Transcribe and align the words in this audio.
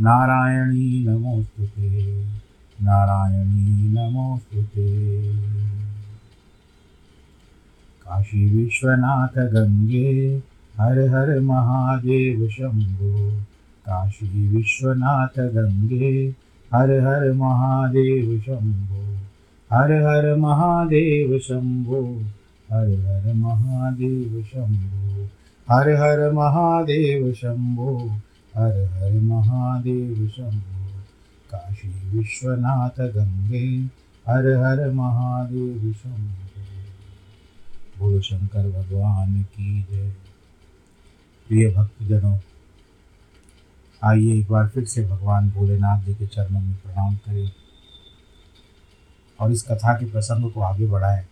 नारायणी 0.00 1.04
नमोऽस्तु 1.08 1.64
ते 1.64 2.22
नारायणी 2.82 3.88
नमोऽस्तु 3.88 4.62
ते 4.62 5.32
काशी 8.04 8.64
विश्वनाथ 8.64 9.38
गङ्गे 9.38 10.42
हर 10.78 10.98
हर 10.98 11.40
महादेव 11.40 12.48
शम्भो 12.48 13.40
काशी 13.88 14.48
विश्वनाथ 14.48 15.38
गंगे, 15.38 16.34
हर 16.74 16.90
हर 16.90 17.32
महादेव 17.32 18.40
शंभो। 18.40 19.16
हर 19.72 19.92
हर 19.92 20.36
महादेव 20.36 21.38
शंभो, 21.38 22.22
हर 22.72 22.88
हर 22.88 23.32
महादेव 23.32 24.42
शंभो। 24.42 25.28
हर 25.70 25.88
हर 25.88 26.32
महादेव 26.32 27.32
शंभो 27.32 28.12
हर 28.58 28.78
हर 28.92 29.12
महादेव 29.20 30.28
शंभो। 30.28 30.86
काशी 31.50 31.88
विश्वनाथ 32.10 33.00
गंगे। 33.00 33.66
हर 34.26 34.46
हर 34.56 34.90
महादेव 34.90 35.92
शंभो। 35.92 36.48
बोलो 37.98 38.20
शंकर 38.20 38.70
भगवान 38.70 39.42
की 39.42 39.82
जय। 39.82 40.10
प्रिय 41.48 41.70
भक्तजनों, 41.70 42.38
आइए 44.02 44.32
एक 44.32 44.48
बार 44.50 44.68
फिर 44.68 44.84
से 44.84 45.04
भगवान 45.06 45.50
भोलेनाथ 45.50 46.02
जी 46.04 46.14
के 46.14 46.26
चरणों 46.26 46.60
में 46.60 46.74
प्रणाम 46.76 47.14
करें 47.16 47.50
और 49.40 49.52
इस 49.52 49.62
कथा 49.62 49.92
के 49.92 50.06
प्रसंग 50.06 50.50
को 50.52 50.60
आगे 50.60 50.86
बढ़ाएँ। 50.86 51.24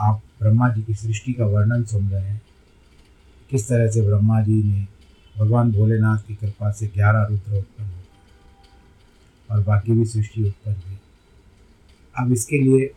आप 0.00 0.22
ब्रह्मा 0.40 0.68
जी 0.68 0.82
की 0.82 0.94
सृष्टि 0.94 1.32
का 1.32 1.46
वर्णन 1.46 1.84
सुन 1.84 2.08
रहे 2.08 2.28
हैं। 2.28 2.42
किस 3.50 3.68
तरह 3.68 3.90
से 3.90 4.02
ब्रह्मा 4.02 4.40
जी 4.42 4.62
ने 4.62 4.86
भगवान 5.36 5.70
भोलेनाथ 5.72 6.18
की 6.18 6.34
कृपा 6.34 6.70
से 6.70 6.86
ग्यारह 6.86 7.26
रुद्र 7.30 7.58
उत्पन्न 7.58 7.88
हुए 7.88 8.02
और 9.50 9.62
बाकी 9.62 9.92
भी 9.92 10.04
सृष्टि 10.04 10.42
उत्पन्न 10.42 10.76
हुई। 10.86 10.98
अब 12.14 12.32
इसके 12.32 12.58
लिए 12.58 12.90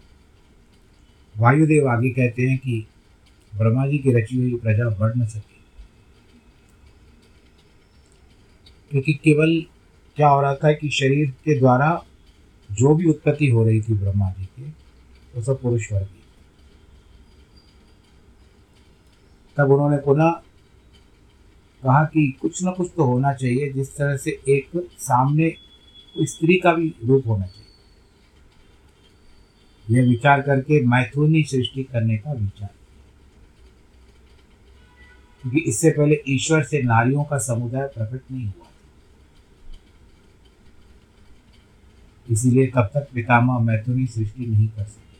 वायुदेव 1.36 1.88
आगे 1.90 2.10
कहते 2.10 2.42
हैं 2.42 2.58
कि 2.58 2.86
ब्रह्मा 3.54 3.88
जी 3.88 3.98
की 3.98 4.14
रची 4.14 4.38
हुई 4.38 4.56
प्रजा 4.56 4.90
बढ़ 4.90 5.18
न 5.18 5.26
सके 5.28 5.54
क्योंकि 8.92 9.14
केवल 9.14 9.60
क्या 10.18 10.28
हो 10.28 10.42
रहा 10.42 10.56
था 10.56 10.72
कि 10.74 10.90
शरीर 10.90 11.30
के 11.46 11.58
द्वारा 11.60 11.90
जो 12.70 12.94
भी 12.96 13.06
उत्पत्ति 13.06 13.50
हो 13.50 13.64
रही 13.66 13.82
थी 13.82 13.94
ब्रह्मा 13.94 14.30
जी 14.32 14.46
के, 14.46 14.64
वो 14.64 15.42
सब 15.42 15.62
पुरुष 15.62 15.92
वर्ग 15.92 16.06
की 16.06 16.24
तब 19.58 19.72
उन्होंने 19.72 19.98
पुनः 19.98 20.32
कहा 21.86 22.04
कि 22.04 22.28
कुछ 22.42 22.64
ना 22.64 22.72
कुछ 22.72 22.92
तो 22.98 23.04
होना 23.04 23.34
चाहिए, 23.34 23.72
जिस 23.74 23.96
तरह 23.98 24.18
से 24.18 24.32
एक 24.50 24.70
सामने 25.00 25.54
स्त्री 26.16 26.56
का 26.56 26.74
भी 26.74 26.94
रूप 27.04 27.28
होना 27.28 27.46
चाहिए। 27.46 27.64
यह 29.90 30.10
विचार 30.10 30.42
करके 30.42 30.86
मैथुनी 30.86 31.44
सृष्टि 31.44 31.84
करने 31.84 32.18
का 32.18 32.32
विचार। 32.32 32.70
क्योंकि 35.42 35.60
इससे 35.60 35.90
पहले 35.90 36.24
ईश्वर 36.30 36.64
से 36.64 36.82
नारियों 36.82 37.24
का 37.24 37.38
समुदाय 37.38 37.88
प्रकट 37.88 38.32
नहीं 38.32 38.46
हुआ 38.46 38.68
इसीलिए 42.30 42.68
तब 42.68 42.90
तक 42.94 43.08
पितामह 43.14 43.60
मैथुनी 43.60 44.06
सृष्टि 44.08 44.46
नहीं 44.46 44.68
कर 44.68 44.84
सके। 44.84 45.16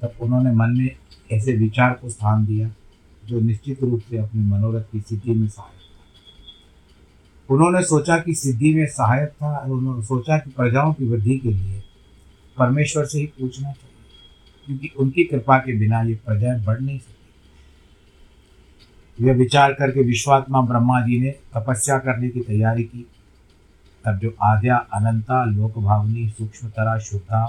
तब 0.00 0.22
उन्होंने 0.22 0.52
मन 0.52 0.70
में 0.70 0.90
ऐसे 1.32 1.52
विचार 1.52 1.92
को 1.92 2.08
स्थान 2.08 2.46
दिया। 2.46 2.70
जो 3.30 3.40
निश्चित 3.40 3.82
रूप 3.82 4.00
से 4.10 4.18
अपने 4.18 4.42
मनोरथ 4.42 4.82
की 4.92 5.00
सिद्धि 5.00 5.30
में 5.30 5.48
सहायक 5.48 5.74
था। 5.74 5.78
उन्होंने 7.48 7.82
सोचा 7.82 8.18
कि 8.18 8.34
सिद्धि 8.34 8.74
में 8.74 8.86
सहायक 8.86 9.28
था 9.32 9.56
और 9.56 9.70
उन्होंने 9.70 10.02
सोचा 10.02 10.38
कि 10.38 10.50
प्रजाओं 10.50 10.92
की 10.92 11.08
वृद्धि 11.08 11.36
के 11.38 11.48
लिए 11.48 11.82
परमेश्वर 12.56 13.04
से 13.04 13.18
ही 13.18 13.26
पूछना 13.40 13.72
चाहिए, 13.72 13.96
क्योंकि 14.66 14.88
उनकी 14.98 15.24
कृपा 15.24 15.58
के 15.58 15.78
बिना 15.78 16.00
ये 16.02 16.14
प्रजाएँ 16.26 16.64
बढ़ 16.64 16.80
नहीं 16.80 16.98
सकती। 16.98 17.18
यह 19.18 19.34
विचार 19.34 19.72
करके 19.72 20.02
विश्वात्मा 20.02 20.60
ब्रह्मा 20.60 21.00
जी 21.00 21.18
ने 21.20 21.30
तपस्या 21.54 21.98
करने 21.98 22.28
की 22.28 22.40
तैयारी 22.40 22.84
की। 22.84 23.06
तब 24.04 24.18
जो 24.18 24.34
आद्या, 24.42 24.76
अनंता 24.94 25.44
लोक 25.44 25.78
भावनी 25.78 26.28
सूक्ष्मतरा, 26.28 26.98
शुद्धा, 26.98 27.44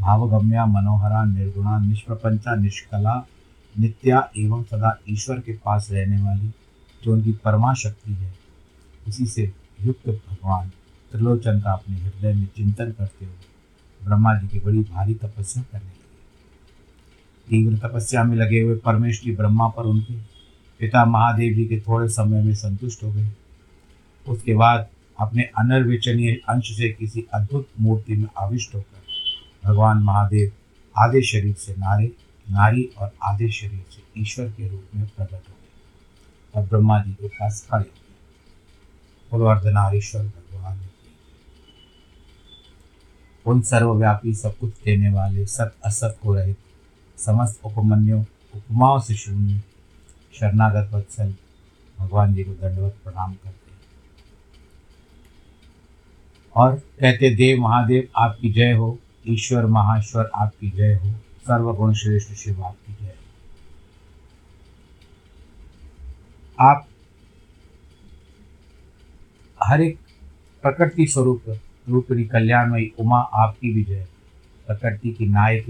भावगम्या, 0.00 0.66
मनोहरा, 0.66 1.24
निर्गुणा, 1.24 1.78
निष्प्रपंचा, 1.78 2.54
निष्कला 2.56 3.14
नित्या 3.78 4.28
एवं 4.36 4.62
सदा 4.62 4.96
ईश्वर 5.08 5.40
के 5.40 5.52
पास 5.54 5.88
रहने 5.90 6.22
वाली 6.22 6.48
जो 7.04 7.12
उनकी 7.12 7.32
परमा 7.44 7.72
शक्ति 7.74 8.12
है, 8.12 8.34
उसी 9.08 9.26
से 9.26 9.52
युक्त 9.82 10.08
भगवान 10.08 10.68
त्रिलोचन 11.12 11.60
का 11.60 11.72
अपने 11.72 11.96
हृदय 11.96 12.32
में 12.32 12.46
चिंतन 12.56 12.92
करते 12.92 13.24
हुए 13.24 13.34
ब्रह्मा 14.02 14.34
जी 14.34 14.48
की 14.48 14.58
बड़ी 14.60 14.80
भारी 14.80 15.14
तपस्या 15.14 15.62
करने 15.62 15.84
लगे। 15.84 16.02
तीव्र 17.48 17.78
तपस्या 17.78 18.24
में 18.24 18.36
लगे 18.36 18.60
हुए 18.60 18.76
परमेश्वरी 18.76 19.34
ब्रह्मा 19.36 19.68
पर 19.68 19.82
उनके 19.82 20.14
पिता 20.80 21.04
महादेव 21.04 21.54
जी 21.54 21.66
के 21.66 21.80
थोड़े 21.80 22.08
समय 22.08 22.42
में 22.42 22.54
संतुष्ट 22.54 23.02
हो 23.04 23.12
गए। 23.12 23.30
उसके 24.26 24.54
बाद 24.54 24.88
अपने 25.20 25.42
अनर्वेचनीय 25.58 26.34
अंश 26.48 26.76
से 26.76 26.88
किसी 26.92 27.24
अद्भुत 27.34 27.68
मूर्ति 27.80 28.16
में 28.16 28.28
आविष्ट 28.38 28.74
होकर 28.74 29.68
भगवान 29.68 30.02
महादेव 30.02 30.52
आधे 30.96 31.22
शरीर 31.22 31.54
से 31.54 31.72
नारे 31.72 32.10
नारी 32.50 32.90
और 32.98 33.14
आधे 33.22 33.50
शरीर 33.50 33.84
से 33.90 34.20
ईश्वर 34.20 34.48
के 34.48 34.68
रूप 34.68 34.84
में 34.94 35.06
प्रकट 35.06 35.32
हो 35.32 35.36
गए 35.38 36.60
और 36.60 36.66
ब्रह्मा 36.68 37.02
जी 37.02 37.12
के 37.12 37.28
पास 37.28 37.68
खड़े 37.70 37.84
हो। 37.84 37.90
गए 37.90 39.30
पूर्वार्धनारीश्वर 39.30 40.22
भगवान। 40.22 40.80
उन 43.46 43.62
सर्वव्यापी 43.62 44.34
सब 44.34 44.58
कुछ 44.58 44.72
देने 44.84 45.10
वाले, 45.10 45.46
सत 45.46 45.76
असत 45.84 46.18
को 46.22 46.34
रहित, 46.34 46.58
समस्त 47.16 47.60
उपमन्यों, 47.64 48.24
उपमाओं 48.54 49.00
से 49.00 49.14
शून्य, 49.14 49.62
शरणागत 50.34 50.90
वत्सल, 50.94 51.34
भगवान 51.98 52.34
जी 52.34 52.44
को 52.44 52.52
दंडवत 52.52 52.96
प्रणाम 53.04 53.34
करते 53.34 53.64
और 56.56 56.76
कहते, 56.76 57.34
देव 57.34 57.60
महादेव, 57.60 58.08
आपकी 58.16 58.52
जय 58.52 58.72
हो, 58.72 58.98
ईश्वर 59.28 59.66
महाश्वर, 59.66 60.30
आपकी 60.34 60.70
जय 60.70 60.94
हो। 60.94 61.14
सर्वगुण 61.44 61.92
श्रेष्ठ 61.92 62.32
शिव 62.32 62.62
आपकी 62.64 62.92
जय। 62.92 63.14
आप 66.58 66.86
हर 69.60 69.80
एक 69.80 69.98
प्रकृति 70.62 71.06
स्वरूप 71.06 71.42
रूपणी 71.88 72.24
कल्याणमयी 72.24 72.92
उमा 72.98 73.18
आपकी 73.34 73.72
भी 73.72 73.82
जय। 73.84 74.06
प्रकृति 74.66 75.12
की 75.12 75.26
नायक 75.26 75.68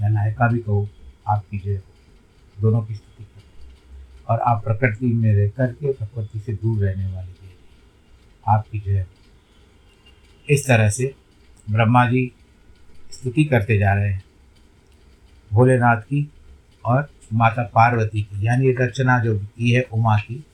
या 0.00 0.08
नायिका 0.08 0.48
भी 0.48 0.58
कहो, 0.58 0.88
आपकी 1.28 1.58
जय। 1.58 1.76
हो 1.76 2.62
दोनों 2.62 2.82
की 2.82 2.94
स्थिति 2.94 3.26
और 4.28 4.40
आप 4.40 4.64
प्रकृति 4.64 5.06
में 5.06 5.32
रह 5.34 5.48
करके 5.48 5.92
प्रकृति 5.92 6.40
से 6.40 6.52
दूर 6.52 6.84
रहने 6.84 7.12
वाले 7.12 7.32
जय 7.32 7.54
आपकी 8.46 8.78
जय। 8.78 9.06
इस 10.48 10.66
तरह 10.66 10.90
से 10.90 11.14
ब्रह्मा 11.70 12.04
जी 12.06 12.32
स्तुति 13.16 13.44
करते 13.44 13.78
जा 13.78 13.94
रहे 13.94 14.12
हैं। 14.12 14.24
भोलेनाथ 15.52 16.00
की 16.00 16.30
और 16.84 17.08
माता 17.32 17.62
पार्वती 17.62 18.22
की, 18.22 18.46
यानी 18.46 18.72
रचना 18.72 19.18
जो 19.18 19.38
की 19.38 19.70
है 19.70 19.82
उमा 19.92 20.16
की, 20.18 20.44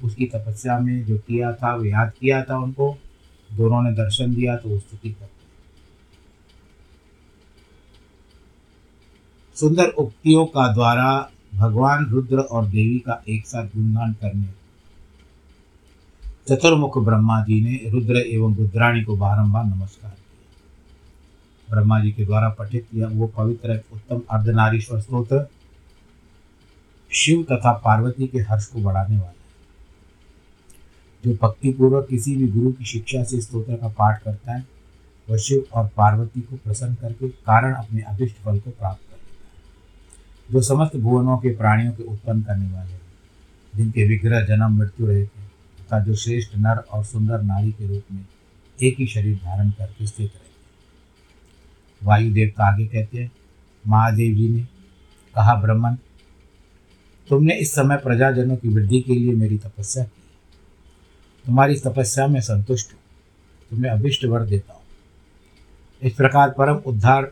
उसकी 0.00 0.26
तपस्या 0.26 0.78
में 0.78 1.04
जो 1.04 1.18
किया 1.18 1.52
था, 1.52 1.74
वो 1.74 1.84
याद 1.84 2.12
किया 2.20 2.42
था 2.42 2.58
उनको, 2.58 2.96
दोनों 3.50 3.82
ने 3.82 3.92
दर्शन 3.92 4.34
दिया 4.34 4.56
तो 4.56 4.78
स्तुति 4.78 5.10
करते 5.10 5.38
सुंदर 9.56 9.88
उक्तियों 9.88 10.44
का 10.46 10.72
द्वारा 10.72 11.30
भगवान 11.54 12.06
रुद्र 12.06 12.38
और 12.38 12.66
देवी 12.66 12.98
का 12.98 13.22
एक 13.28 13.46
साथ 13.46 13.66
गुणगान 13.66 14.12
करने। 14.12 14.46
चतुर्मुख 16.48 16.98
ब्रह्मा 16.98 17.40
जी 17.40 17.60
ने 17.60 17.90
रुद्र 17.90 18.16
एवं 18.16 18.54
रुद्राणी 18.56 19.02
को 19.02 19.16
बारंबार 19.16 19.64
नमस्कार। 19.64 20.16
ब्रह्मा 21.70 22.00
जी 22.00 22.12
के 22.12 22.24
द्वारा 22.24 22.48
पठित 22.48 22.86
किया 22.90 23.08
वो 23.08 23.26
पवित्र 23.26 23.82
उत्तम 23.92 24.22
अर्धनारीश्वर 24.30 25.00
स्त्रोत्र 25.00 25.46
शिव 27.12 27.42
तथा 27.42 27.72
पार्वती 27.72 28.26
के 28.26 28.38
हर्ष 28.38 28.66
को 28.66 28.80
बढ़ाने 28.80 29.16
वाला 29.16 29.28
है। 29.28 29.34
जो 31.24 31.38
भक्तिपूर्वक 31.42 32.06
किसी 32.10 32.36
भी 32.36 32.48
गुरु 32.48 32.72
की 32.72 32.84
शिक्षा 32.84 33.24
से 33.24 33.40
स्त्रोत्र 33.40 33.74
का 33.74 33.88
पाठ 33.88 34.22
करता 34.22 34.52
है, 34.52 34.66
वह 35.30 35.36
शिव 35.36 35.64
और 35.74 35.90
पार्वती 35.96 36.40
को 36.40 36.56
प्रसन्न 36.56 36.94
करके 36.94 37.28
कारण 37.28 37.74
अपने 37.74 38.00
अभिष्ट 38.00 38.36
फल 38.36 38.58
को 38.58 38.70
प्राप्त 38.70 39.00
कर 39.10 39.16
लेता 39.16 39.34
है। 39.34 40.52
जो 40.52 40.62
समस्त 40.62 40.96
भुवनों 40.96 41.38
के 41.38 41.56
प्राणियों 41.56 41.92
के 41.92 42.02
उत्पन्न 42.02 42.42
करने 42.42 42.72
वाले 42.72 42.92
हैं, 42.92 43.00
जिनके 43.76 44.04
विग्रह, 44.04 44.40
जन्म, 44.40 44.78
मृत्यु 44.78 45.06
रहे 45.06 45.26
थे 45.26 45.42
तथा 45.80 46.00
जो 46.00 46.14
श्रेष्ठ 46.14 46.56
नर 46.56 46.76
और 46.76 47.04
सुंदर 47.04 47.42
नारी 47.42 47.72
के 47.72 47.86
रूप 47.86 48.02
में 48.12 48.26
एक 48.82 48.96
ही 48.98 49.06
शरीर 49.06 49.36
धारण 49.36 49.70
करके 49.70 50.06
स्थित 50.06 50.30
रहे। 50.34 50.49
वायु 52.02 52.32
देवता 52.32 52.66
आगे 52.66 52.86
कहते 52.86 53.18
हैं, 53.18 53.30
महादेव 53.84 54.34
जी 54.36 54.48
ने 54.48 54.62
कहा, 55.34 55.54
ब्रह्मन, 55.54 55.96
तुमने 57.28 57.54
इस 57.54 57.72
समय 57.72 57.96
प्रजाजनों 57.96 58.56
की 58.56 58.68
वृद्धि 58.68 59.00
के 59.00 59.14
लिए 59.14 59.34
मेरी 59.34 59.58
तपस्या 59.58 60.04
की। 60.04 60.22
तुम्हारी 61.44 61.76
तपस्या 61.78 62.26
में 62.26 62.40
संतुष्ट 62.40 62.92
हूँ, 62.92 63.00
तुम्हें 63.70 63.90
अभिष्ट 63.90 64.24
वर 64.24 64.46
देता 64.46 64.72
हूँ। 64.72 64.80
इस 66.02 66.14
प्रकार 66.14 66.50
परम 66.50 66.80
उद्धार, 66.86 67.30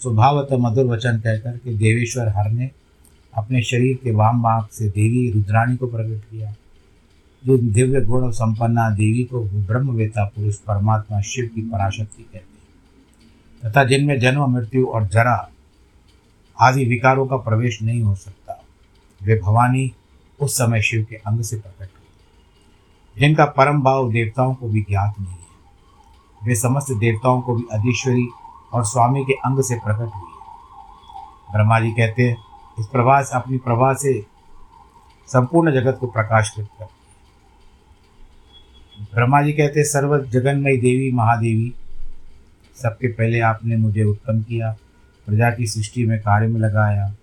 स्वभावत 0.00 0.48
मधुर 0.52 0.86
वचन 0.86 1.18
कहकर 1.18 1.56
के 1.56 1.76
देवेश्वर 1.76 2.28
हर 2.28 2.50
ने 2.50 2.70
अपने 3.34 3.62
शरीर 3.62 3.96
के 3.96 4.10
वाम 4.10 4.42
भाग 4.42 4.66
से 4.72 4.88
देवी 4.88 5.30
रुद्राणी 5.30 5.76
को 5.76 5.86
प्रकट 5.86 6.24
किया, 6.30 6.54
जो 7.44 7.56
दिव्य 7.58 8.00
गुण 8.00 8.30
संपन्ना 8.32 8.88
देवी 8.90 9.24
को 9.24 9.44
ब्रह्मवेता 9.44 10.24
पुरुष 10.26 10.56
परमात्मा 10.58 11.20
शिव 11.22 11.50
की 11.54 11.62
पराशक्ति 11.62 12.22
कहते 12.22 12.38
हैं। 12.38 12.55
तथा 13.66 13.84
जिनमें 13.84 14.18
जन्म, 14.20 14.46
मृत्यु 14.46 14.86
और 14.86 15.06
जरा 15.06 15.48
आदि 16.60 16.84
विकारों 16.84 17.26
का 17.26 17.36
प्रवेश 17.36 17.82
नहीं 17.82 18.02
हो 18.02 18.14
सकता, 18.14 18.62
वे 19.22 19.38
भवानी 19.38 19.92
उस 20.40 20.54
समय 20.54 20.82
शिव 20.82 21.06
के 21.10 21.16
अंग 21.16 21.42
से 21.42 21.56
प्रकट 21.56 21.80
हुए। 21.80 23.20
जिनका 23.20 23.44
परम 23.44 23.82
भाव 23.82 24.10
देवताओं 24.12 24.54
को 24.54 24.68
भी 24.68 24.82
ज्ञात 24.82 25.14
नहीं 25.20 25.30
है, 25.30 25.46
वे 26.44 26.54
समस्त 26.54 26.92
देवताओं 26.92 27.40
को 27.40 27.54
भी 27.54 27.62
अधीश्वरी 27.72 28.28
और 28.72 28.84
स्वामी 28.84 29.24
के 29.24 29.32
अंग 29.32 29.62
से 29.62 29.74
प्रकट 29.74 30.14
हुई 30.14 30.30
है। 30.30 31.52
ब्रह्मा 31.52 31.80
जी 31.80 31.90
कहते 31.90 32.22
हैं, 32.22 32.36
इस 32.78 32.86
प्रभा 32.86 33.22
से 33.22 33.36
अपनी 33.36 33.58
प्रभा 33.58 33.92
से 33.94 34.26
संपूर्ण 35.28 35.72
जगत 35.72 35.98
को 36.00 36.06
प्रकाशित 36.06 36.66
कर 36.78 36.86
ब्रह्मा 39.14 39.42
जी 39.42 39.52
कहते 39.52 39.80
हैं 39.80 39.86
सर्व 39.86 40.18
जगन्मयी 40.26 40.76
देवी, 40.76 41.10
महादेवी 41.12 41.74
सबके 42.82 43.08
पहले 43.08 43.40
आपने 43.40 43.76
मुझे 43.76 44.02
उत्पन्न 44.02 44.42
किया, 44.42 44.76
प्रजा 45.26 45.50
की 45.50 45.66
सृष्टि 45.66 46.06
में 46.06 46.18
कार्य 46.20 46.46
में 46.46 46.60
लगाया। 46.60 47.14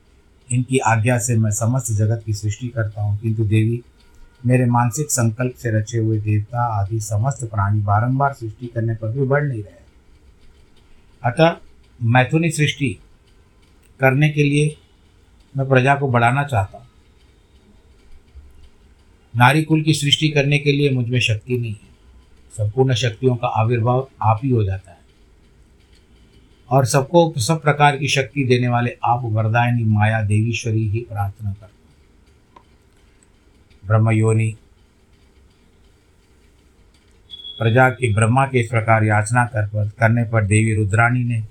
इनकी 0.50 0.78
आज्ञा 0.78 1.18
से 1.18 1.38
मैं 1.38 1.52
समस्त 1.52 1.92
जगत 1.92 2.24
की 2.26 2.34
सृष्टि 2.34 2.68
करता 2.68 3.02
हूँ, 3.02 3.20
किंतु 3.20 3.46
देवी, 3.46 3.82
मेरे 4.46 4.66
मानसिक 4.66 5.12
संकल्प 5.12 5.54
से 5.56 5.72
रचे 5.72 5.98
हुए 5.98 6.20
देवता 6.20 6.64
आदि 6.82 7.00
समस्त 7.00 7.44
प्राणी 7.46 7.80
बारंबार 7.80 8.34
सृष्टि 8.34 8.68
करने 8.68 8.96
पर 8.96 9.12
भी 9.12 9.26
बढ़ 9.26 9.44
नहीं 9.44 9.64
रहे। 9.64 9.82
अतः 11.24 11.56
मैथुनी 12.04 12.50
सृष्टि 12.52 12.98
करने 14.00 14.30
के 14.30 14.44
लिए 14.44 14.78
मैं 15.58 15.70
प्रजा 15.70 15.96
को 15.96 16.08
बढ़ाना 16.08 16.44
चाहता 16.44 16.78
हूँ। 16.78 16.88
नारी 19.36 19.64
कुल 19.64 19.82
की 19.82 19.94
सृष्टि 19.94 20.30
करने 20.30 20.60
के 20.60 20.72
लिए 20.72 20.90
मुझमें 20.90 21.20
शक्ति 21.20 21.58
नहीं 21.58 21.72
है। 21.72 21.92
संपूर्ण 22.54 22.94
शक्तियों 22.94 23.36
का 23.36 23.48
आविर्भाव 23.48 24.08
आप 24.22 24.40
ही 24.44 24.50
हो 24.50 24.64
जाता 24.64 24.92
है। 24.92 24.93
और 26.70 26.86
सबको 26.86 27.34
सब 27.38 27.62
प्रकार 27.62 27.98
की 27.98 28.08
शक्ति 28.08 28.44
देने 28.44 28.68
वाले 28.68 28.98
आप 29.04 29.22
वरदायनी 29.24 29.84
माया 29.84 30.22
देवीश्वरी 30.22 30.90
ही 30.90 31.06
प्रार्थना 31.10 31.54
करते 31.54 31.82
ब्रह्म 33.88 34.12
योनि 34.12 34.56
प्रजा 37.60 37.90
की 37.90 38.14
ब्रह्मा 38.14 38.46
के 38.46 38.60
इस 38.60 38.70
प्रकार 38.70 39.04
याचना 39.04 39.46
कर 39.46 39.68
पर, 39.68 39.90
करने 39.90 40.24
पर 40.24 40.46
देवी 40.46 40.76
रुद्राणी 40.76 41.24
ने 41.24 41.44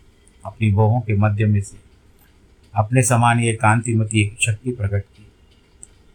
अपनी 0.47 0.71
बोहों 0.71 1.01
के 1.01 1.17
मध्य 1.17 1.47
में 1.47 1.61
से 1.61 1.77
अपने 2.75 3.03
समान 3.03 3.41
ये 3.41 3.55
कांतिमती 3.55 4.21
एक 4.21 4.37
शक्ति 4.41 4.73
प्रकट 4.73 5.03
की। 5.03 5.27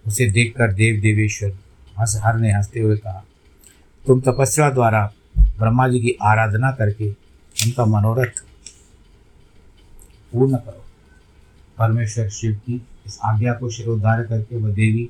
उसे 0.07 0.29
देखकर 0.29 0.73
देव 0.73 1.01
देवेश्वर 1.01 1.49
हंस 1.99 2.21
हर 2.23 2.37
ने 2.37 2.51
हँसते 2.51 2.79
हुए 2.79 2.97
कहा, 2.97 3.23
तुम 4.07 4.21
तपस्या 4.21 4.69
द्वारा 4.69 5.13
ब्रह्मा 5.39 5.87
जी 5.87 5.99
की 5.99 6.17
आराधना 6.21 6.71
करके 6.71 7.09
उनका 7.09 7.85
मनोरथ 7.85 8.43
पूर्ण 10.33 10.57
करो। 10.57 10.83
परमेश्वर 11.77 12.29
शिव 12.29 12.53
की 12.55 12.81
इस 13.07 13.19
आज्ञा 13.23 13.53
को 13.53 13.69
शिरोद्धार 13.69 14.23
करके 14.23 14.57
वह 14.57 14.73
देवी 14.73 15.09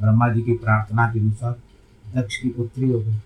ब्रह्मा 0.00 0.28
जी 0.28 0.42
की 0.42 0.52
प्रार्थना 0.52 1.12
के 1.12 1.20
अनुसार 1.20 1.60
दक्ष 2.16 2.36
की 2.36 2.48
पुत्री 2.48 2.88
हो 2.88 3.00
गई। 3.00 3.16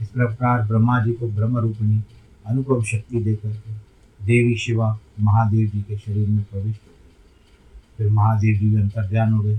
इस 0.00 0.08
प्रकार 0.08 0.62
ब्रह्मा 0.62 1.04
जी 1.04 1.12
को 1.12 1.28
ब्रह्म 1.28 1.58
रूपिणी 1.58 2.02
अनुपम 2.46 2.82
शक्ति 2.82 3.20
देकर 3.20 3.52
के 3.52 3.72
देवी 4.26 4.56
शिवा 4.56 4.98
महादेव 5.20 5.68
जी 5.68 5.82
के 5.82 5.98
शरीर 5.98 6.28
में 6.28 6.44
प्रविष्ट 6.44 6.80
हो 6.80 6.90
गई। 6.90 7.12
फिर 7.98 8.12
महादेव 8.12 8.58
जी 8.58 8.68
भी 8.68 8.76
अंतर्ध्यान 8.76 9.32
हो 9.32 9.42
गए। 9.42 9.58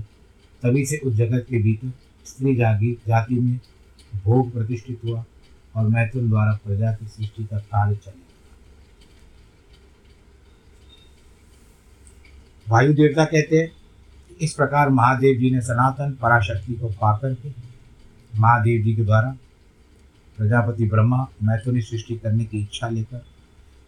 तभी 0.62 0.86
से 0.86 0.96
उस 0.96 1.14
जगत 1.14 1.46
के 1.50 1.62
भीतर 1.62 1.92
स्त्री 2.26 2.56
जागी, 2.56 2.92
जाति 2.92 3.34
में 3.34 3.60
भोग 4.24 4.52
प्रतिष्ठित 4.52 5.00
हुआ 5.04 5.24
और 5.76 5.88
मैथुन 5.88 6.28
द्वारा 6.28 6.52
प्रजा 6.52 6.92
की 6.92 7.06
सृष्टि 7.06 7.44
का 7.44 7.58
कार्य 7.58 7.96
चले। 7.96 8.25
वायु 12.68 12.92
देवता 12.94 13.24
कहते 13.24 13.56
हैं। 13.56 13.70
इस 14.40 14.52
प्रकार 14.54 14.88
महादेव 14.90 15.38
जी 15.38 15.50
ने 15.50 15.60
सनातन 15.60 16.12
पराशक्ति 16.12 16.74
को 16.74 16.88
पा 16.92 17.16
करके 17.16 17.48
महादेव 18.32 18.82
जी 18.84 18.94
के 18.94 19.04
द्वारा 19.04 19.36
प्रजापति 20.38 20.84
ब्रह्मा 20.84 21.26
मैथुनी 21.42 21.80
सृष्टि 21.82 22.16
करने 22.16 22.44
की 22.44 22.60
इच्छा 22.60 22.88
लेकर 22.88 23.22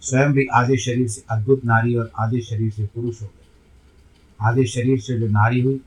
स्वयं 0.03 0.33
भी 0.33 0.47
आधे 0.55 0.77
शरीर 0.77 1.09
से 1.09 1.23
अद्भुत 1.31 1.65
नारी 1.65 1.95
और 1.95 2.11
आधे 2.19 2.41
शरीर 2.41 2.71
से 2.73 2.87
पुरुष 2.87 3.21
हो 3.23 3.27
गए। 3.27 4.47
आधे 4.49 4.67
शरीर 4.67 5.01
से 5.01 5.19
जो 5.21 5.27
नारी 5.29 5.61
हुई 5.61 5.81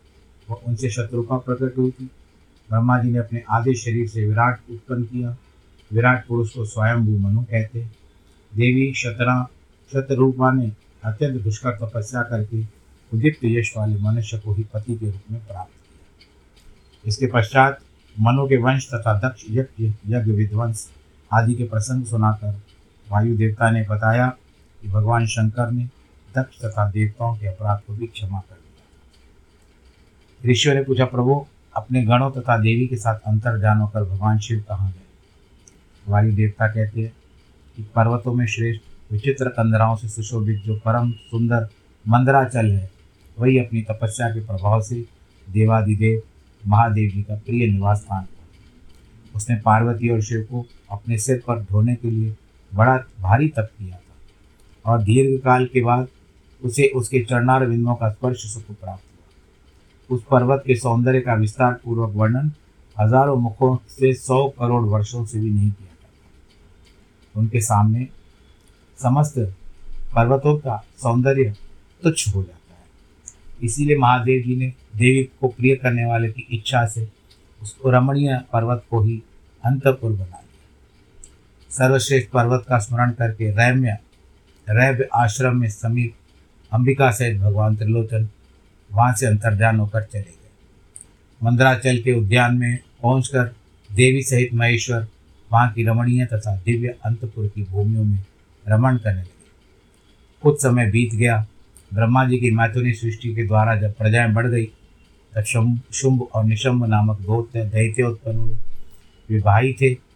वह 0.50 0.62
उनसे 0.68 0.90
शत्रुपा 0.90 1.38
प्रकट 1.38 1.78
हुई 1.78 1.92
थी। 1.92 2.06
ब्रह्मा 2.70 3.00
जी 3.00 3.12
ने 3.12 3.20
अपने 3.20 3.44
आधे 3.50 3.74
शरीर 3.76 4.08
से 4.08 4.26
विराट 4.26 4.60
उत्पन्न 4.72 5.04
किया। 5.04 5.36
विराट 5.92 6.26
पुरुष 6.28 6.54
को 6.56 6.66
स्वयंभू 6.66 7.18
मनु 7.20 7.44
कहते 7.44 7.84
देवी 8.52 8.94
शतरा 8.94 9.42
शतरूपा 9.92 10.52
ने 10.52 10.72
अत्यंत 11.04 11.42
दुष्कर 11.44 11.78
तपस्या 11.78 12.22
करके 12.24 12.64
उदित 13.14 13.38
यश 13.44 13.74
वाले 13.78 13.98
मनुष्य 13.98 14.38
को 14.38 14.54
ही 14.54 14.64
पति 14.64 14.96
के 14.96 15.06
रूप 15.06 15.32
में 15.32 15.46
प्राप्त 15.46 15.72
किया। 15.72 17.04
इसके 17.06 17.28
पश्चात 17.28 17.80
मनु 18.20 18.48
के 18.48 18.58
वंश 18.58 18.88
तथा 18.94 19.20
दक्ष 19.20 19.44
यज्ञ 19.50 19.86
यज्ञ 20.08 20.32
विध्वंस 20.32 20.92
आदि 21.34 21.56
के 21.56 21.64
प्रसंग 21.64 22.06
सुनाकर 22.06 22.62
वायु 23.12 23.38
देवता 23.38 23.72
ने 23.72 23.86
बताया 23.90 24.28
कि 24.82 24.88
भगवान 24.88 25.26
शंकर 25.26 25.72
ने 25.72 25.86
दक्ष 26.38 26.62
तथा 26.66 26.92
देवताओं 26.92 27.36
के 27.38 27.48
अपराध 27.48 27.80
को 27.88 27.94
भी 27.94 28.08
क्षमा 28.08 28.40
कर 28.40 28.56
दिया। 28.56 30.52
ऋषियों 30.52 30.76
ने 30.76 30.84
पूछा, 30.84 31.06
प्रभु, 31.06 31.46
अपने 31.76 32.04
गणों 32.04 32.32
तथा 32.32 32.58
देवी 32.58 32.88
के 32.88 32.96
साथ 32.96 33.20
अंतर 33.20 33.60
जान 33.60 33.78
होकर 33.78 34.04
भगवान 34.04 34.40
शिव 34.40 34.66
कहाँ 34.70 34.92
गए? 34.92 35.02
वायु 36.08 36.36
देवता 36.36 36.68
कहते 36.68 37.02
हैं 37.02 37.14
कि 37.76 37.84
पर्वतों 37.84 38.34
में 38.34 38.48
श्रेष्ठ, 38.48 38.82
विचित्र 39.12 39.50
कंदराओं 39.50 39.96
से 39.96 40.08
सुशोभित 40.08 40.64
जो 40.64 40.76
परम 40.76 41.12
सुंदर 41.12 41.68
मंदराचल 42.08 42.72
है 42.72 43.01
वही 43.38 43.58
अपनी 43.60 43.82
तपस्या 43.82 44.30
के 44.30 44.46
प्रभाव 44.46 44.82
से 44.82 45.04
देवादिदेव 45.48 46.22
महादेव 46.64 47.10
जी 47.10 47.22
का 47.24 47.36
प्रिय 47.36 47.68
निवास 47.68 47.98
स्थान 47.98 48.28
उसने 49.36 49.56
पार्वती 49.56 50.10
और 50.10 50.22
शिव 50.22 50.42
को 50.52 50.66
अपने 50.92 51.18
सिर 51.18 51.42
पर 51.48 51.62
ढोने 51.64 51.96
के 51.96 52.10
लिए 52.12 52.36
बड़ा 52.72 52.98
भारी 53.22 53.48
तप 53.48 53.70
किया 53.78 53.96
था 53.96 54.92
और 54.92 55.04
दीर्घ 55.04 55.42
काल 55.44 55.66
के 55.66 55.82
बाद 55.82 56.08
उसे 56.62 56.88
उसके 56.96 57.24
चरणार 57.24 57.66
बिंदुओं 57.68 57.96
का 57.96 58.10
स्पर्श 58.10 58.46
सुख 58.54 58.64
प्राप्त 58.64 59.04
हुआ। 59.04 60.16
उस 60.16 60.24
पर्वत 60.32 60.64
के 60.68 60.76
सौंदर्य 60.76 61.22
का 61.22 61.34
विस्तार 61.34 61.74
पूर्वक 61.74 62.16
वर्णन 62.16 62.52
हज़ारों 62.98 63.36
मुखों 63.36 63.76
से 63.90 64.14
सौ 64.14 64.48
करोड़ 64.60 64.84
वर्षों 64.86 65.26
से 65.26 65.40
भी 65.40 65.50
नहीं 65.50 65.72
किया 65.72 65.88
जाता 65.88 67.40
उनके 67.40 67.62
सामने 67.62 68.08
समस्त 69.00 69.40
पर्वतों 70.16 70.58
का 70.58 70.84
सौंदर्य 70.98 71.54
तुच्छ 72.04 72.36
हो 72.36 72.44
जाता 72.44 72.61
इसीलिए 73.62 73.98
महादेव 73.98 74.42
जी 74.42 74.56
ने 74.56 74.68
देवी 74.96 75.24
को 75.24 75.48
प्रिय 75.48 75.76
करने 75.76 76.06
वाले 76.06 76.32
की 76.32 76.48
इच्छा 76.52 76.86
से 76.86 77.08
उस 77.62 77.76
रमणीय 77.86 78.40
पर्वत 78.54 78.84
को 78.90 79.02
ही 79.02 79.22
अंतपुर 79.64 80.12
बना 80.12 80.26
दिया। 80.26 81.30
सर्वश्रेष्ठ 81.72 82.30
पर्वत 82.30 82.66
का 82.68 82.78
स्मरण 82.78 83.12
करके 83.12 83.52
रैम्य 83.52 83.98
रैव्य 84.68 85.08
आश्रम 85.14 85.58
में 85.58 85.70
समीप 85.70 86.16
अंबिका 86.72 87.12
सहित 87.12 87.38
भगवान 87.38 87.76
त्रिलोचन 87.76 88.28
वहाँ 88.92 89.14
से 89.14 89.26
अंतर्ध्यान 89.26 89.80
होकर 89.80 90.04
चले 90.04 90.22
गए। 90.22 90.50
मंदराचल 91.44 91.98
के 91.98 92.14
उद्यान 92.14 92.58
में 92.58 92.80
पहुंचकर 93.04 93.44
देवी 93.90 94.22
सहित 94.24 94.54
महेश्वर 94.54 95.08
वहाँ 95.52 95.72
की 95.72 95.84
रमणीय 95.84 96.26
तथा 96.26 96.56
दिव्य 96.56 96.96
अंतपुर 97.06 97.48
की 97.48 97.64
भूमियों 97.64 98.04
में 98.04 98.20
रमण 98.68 98.98
करने 98.98 99.22
लगे। 99.22 99.50
कुछ 100.42 100.62
समय 100.62 100.92
बीत 100.92 101.16
गया 101.16 101.48
ब्रह्मा 101.94 102.26
जी 102.26 102.38
की 102.38 102.52
मैथुनी 102.52 102.94
सृष्टि 102.94 103.36
के 103.36 103.44
द्वारा 103.48 103.76
जब 103.76 103.94
प्रजाएँ 103.94 104.34
बढ़ 104.34 104.48
गई, 104.48 104.66
तब 105.36 105.42
शुंभ 105.94 106.28
और 106.34 106.44
निशंभ 106.44 106.86
नामक 106.86 107.22
दो 107.22 107.50
दैत्य 107.56 108.04
उत्पन्न 108.04 108.38
हुए। 108.38 108.56
वे 109.30 109.40
भाई 109.40 109.74
थे। 109.74 110.12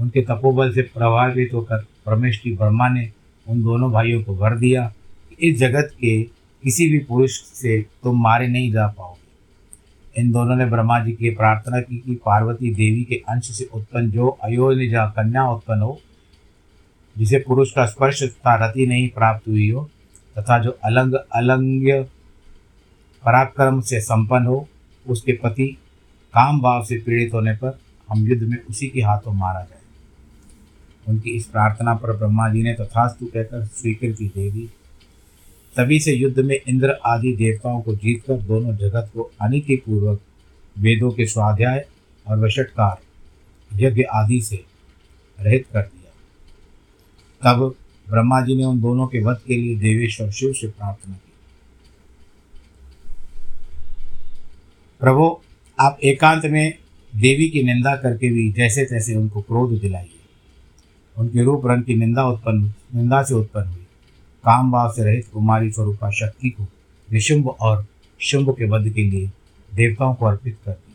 उनके 0.00 0.22
तपोबल 0.22 0.72
से 0.72 0.82
प्रभावित 0.82 1.50
होकर 1.54 1.84
परमेश्वरी 2.06 2.54
ब्रह्मा 2.56 2.88
ने 2.88 3.12
उन 3.48 3.62
दोनों 3.62 3.92
भाइयों 3.92 4.22
को 4.22 4.34
वर 4.34 4.56
दिया 4.58 4.92
कि 5.30 5.48
इस 5.48 5.58
जगत 5.58 5.90
के 6.00 6.22
किसी 6.62 6.88
भी 6.88 6.98
पुरुष 6.98 7.42
से 7.42 7.86
तुम 8.02 8.22
मारे 8.22 8.48
नहीं 8.48 8.72
जा 8.72 8.86
पाओगे। 8.86 10.20
इन 10.20 10.32
दोनों 10.32 10.56
ने 10.56 10.66
ब्रह्मा 10.66 10.98
जी 11.00 11.12
की 11.12 11.30
प्रार्थना 11.30 11.80
की 11.80 11.98
कि 11.98 12.14
पार्वती 12.14 12.74
देवी 12.74 13.04
के 13.04 13.14
अंश 13.14 13.50
से 13.50 13.64
उत्पन्न 13.64 14.10
जो 14.10 14.28
अयोनिजा 14.28 15.06
कन्या 15.06 15.50
उत्पन्न 15.50 15.80
हो, 15.80 16.00
जिसे 17.18 17.38
पुरुष 17.38 17.72
का 17.72 17.86
स्पर्श 17.86 18.22
तथा 18.22 18.66
रति 18.66 18.86
नहीं 18.86 19.08
प्राप्त 19.08 19.48
हुई 19.48 19.70
हो 19.70 19.90
तथा 20.38 20.58
जो 20.58 20.78
अलंग, 20.84 21.14
अलंग्य 21.14 22.02
पराक्रम 23.24 23.80
से 23.80 24.00
संपन्न 24.00 24.46
हो, 24.46 24.68
उसके 25.08 25.32
पति 25.32 25.66
काम 26.34 26.60
भाव 26.60 26.84
से 26.84 26.96
पीड़ित 26.98 27.34
होने 27.34 27.52
पर 27.52 27.78
हम 28.08 28.26
युद्ध 28.28 28.42
में 28.42 28.58
उसी 28.70 28.88
के 28.88 29.00
हाथों 29.00 29.32
मारा 29.32 29.60
जाए। 29.60 29.80
उनकी 31.08 31.30
इस 31.30 31.46
प्रार्थना 31.46 31.94
पर 31.94 32.16
ब्रह्मा 32.16 32.48
जी 32.48 32.62
ने 32.62 32.74
तथास्तु 32.74 33.26
कहकर 33.26 33.64
स्वीकृति 33.64 34.28
दे 34.28 34.50
दी। 34.50 34.70
तभी 35.76 36.00
से 36.00 36.12
युद्ध 36.12 36.38
में 36.38 36.60
इंद्र 36.68 36.90
आदि 37.06 37.32
देवताओं 37.32 37.80
को 37.82 37.94
जीतकर 37.94 38.38
दोनों 38.38 38.76
जगत 38.76 39.10
को 39.14 39.30
अनितिपूर्वक 39.40 40.20
वेदों 40.78 41.10
के 41.10 41.26
स्वाध्याय 41.26 41.86
और 42.28 42.38
वशटकार 42.38 42.98
यज्ञ 43.80 44.02
आदि 44.02 44.40
से 44.40 44.64
रहित 45.40 45.66
कर 45.72 45.82
दिया। 45.82 46.10
तब 47.42 47.74
ब्रह्मा 48.10 48.40
जी 48.40 48.56
ने 48.56 48.64
उन 48.64 48.80
दोनों 48.80 49.06
के 49.06 49.20
वध 49.20 49.36
के 49.46 49.56
लिए 49.56 49.76
देवेश्वर 49.76 50.30
शिव 50.30 50.52
से 50.52 50.68
प्रार्थना 50.68 51.14
की। 51.14 51.32
प्रभु, 55.00 55.38
आप 55.78 55.98
एकांत 56.04 56.44
में 56.44 56.74
देवी 57.16 57.48
की 57.50 57.62
निंदा 57.62 57.96
करके 57.96 58.32
भी 58.32 58.52
जैसे 58.52 58.84
तैसे 58.84 59.14
उनको 59.14 59.40
क्रोध 59.40 59.80
दिलाइए। 59.80 60.20
उनके 61.16 61.44
रूप 61.44 61.66
रंग 61.66 61.84
की 61.84 61.94
निंदा 61.94 62.24
उत्पन्न, 62.24 62.72
निंदा 62.94 63.22
से 63.22 63.34
उत्पन्न 63.34 63.68
हुई। 63.68 63.86
काम 64.44 64.72
भाव 64.72 64.92
से 64.92 65.04
रहित 65.04 65.28
कुमारी 65.32 65.70
स्वरूपा 65.72 66.10
शक्ति 66.10 66.50
को 66.50 66.66
निशुंभ 67.08 67.48
और 67.48 67.86
शुंभ 68.20 68.50
के 68.50 68.64
वध 68.64 68.88
के 68.88 69.02
लिए 69.02 69.30
देवताओं 69.74 70.14
को 70.14 70.26
अर्पित 70.26 70.56
कर 70.64 70.72
दी 70.72 70.94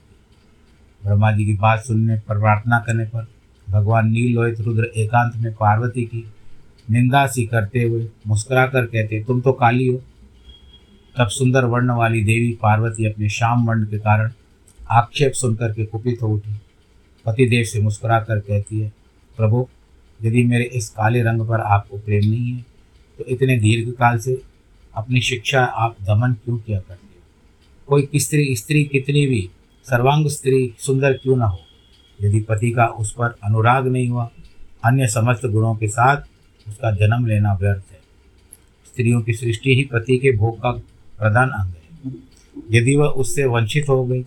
ब्रह्मा 1.04 1.32
जी 1.32 1.46
की 1.46 1.54
बात 1.54 1.84
सुनने 1.84 2.20
पर 2.20 2.40
प्रार्थना 2.40 2.80
करने 2.80 3.06
पर 3.06 3.28
भगवान 3.70 4.10
नील 4.12 4.34
लोहित 4.34 4.60
रुद्र 4.60 4.92
एकांत 4.98 5.36
में 5.36 5.54
पार्वती 5.54 6.04
की 6.04 6.26
निंदा 6.88 7.25
सी 7.27 7.46
करते 7.46 7.84
हुए 7.84 8.08
मुस्कुरा 8.27 8.65
कर 8.67 8.86
कहते, 8.86 9.24
तुम 9.24 9.41
तो 9.41 9.51
काली 9.53 9.88
हो। 9.88 10.01
तब 11.15 11.27
सुंदर 11.27 11.65
वर्ण 11.65 11.91
वाली 11.91 12.24
देवी 12.24 12.51
पार्वती 12.62 13.06
अपने 13.06 13.29
श्याम 13.29 13.65
वर्ण 13.67 13.86
के 13.86 13.98
कारण 13.98 14.32
आक्षेप 14.89 15.34
सुनकर 15.34 15.72
के 15.74 15.86
कुपित 15.86 16.22
हो 16.22 16.27
उठी। 16.27 16.53
पतिदेव 17.25 17.63
से 17.63 17.82
मुस्कुरा 17.82 18.20
कर 18.20 18.39
कहती 18.39 18.79
है, 18.79 18.91
प्रभु, 19.38 19.67
यदि 20.20 20.44
मेरे 20.44 20.63
इस 20.63 20.89
काले 20.89 21.22
रंग 21.22 21.48
पर 21.48 21.62
आपको 21.62 21.98
प्रेम 21.98 22.29
नहीं 22.32 22.51
है 22.51 22.65
तो 23.20 23.25
इतने 23.25 23.58
दीर्घ 23.58 23.91
काल 23.91 24.17
से 24.20 24.41
अपनी 24.96 25.22
शिक्षा 25.22 25.63
आप 25.63 25.96
दमन 26.01 26.34
क्यों 26.36 26.58
किया 26.58 26.79
करते 26.79 27.06
हो? 27.06 27.22
कोई 27.88 28.20
स्त्री 28.20 28.56
स्त्री 28.56 28.84
कितनी 28.84 29.25
भी 29.27 29.50
सर्वांग 29.88 30.27
स्त्री 30.27 30.74
सुंदर 30.79 31.13
क्यों 31.13 31.36
ना 31.38 31.46
हो? 31.46 31.60
यदि 32.20 32.39
पति 32.39 32.72
का 32.72 32.86
उस 32.86 33.12
पर 33.12 33.36
अनुराग 33.44 33.88
नहीं 33.88 34.08
हुआ, 34.10 34.29
अन्य 34.86 35.08
समस्त 35.08 35.46
गुणों 35.46 35.75
के 35.75 35.88
साथ 35.88 36.22
उसका 36.68 36.92
जन्म 36.92 37.26
लेना 37.26 37.54
व्यर्थ 37.54 37.92
है। 37.92 38.00
स्त्रियों 38.86 39.22
की 39.22 39.34
सृष्टि 39.34 39.76
ही 39.76 39.84
पति 39.84 40.18
के 40.18 40.32
भोग 40.32 40.58
का 40.58 40.72
प्रधान 41.20 41.50
अंग 41.50 41.74
है। 41.74 42.14
यदि 42.72 42.96
वह 42.96 43.08
उससे 43.16 43.46
वंचित 43.46 43.90
हो 43.90 44.04
गई 44.06 44.24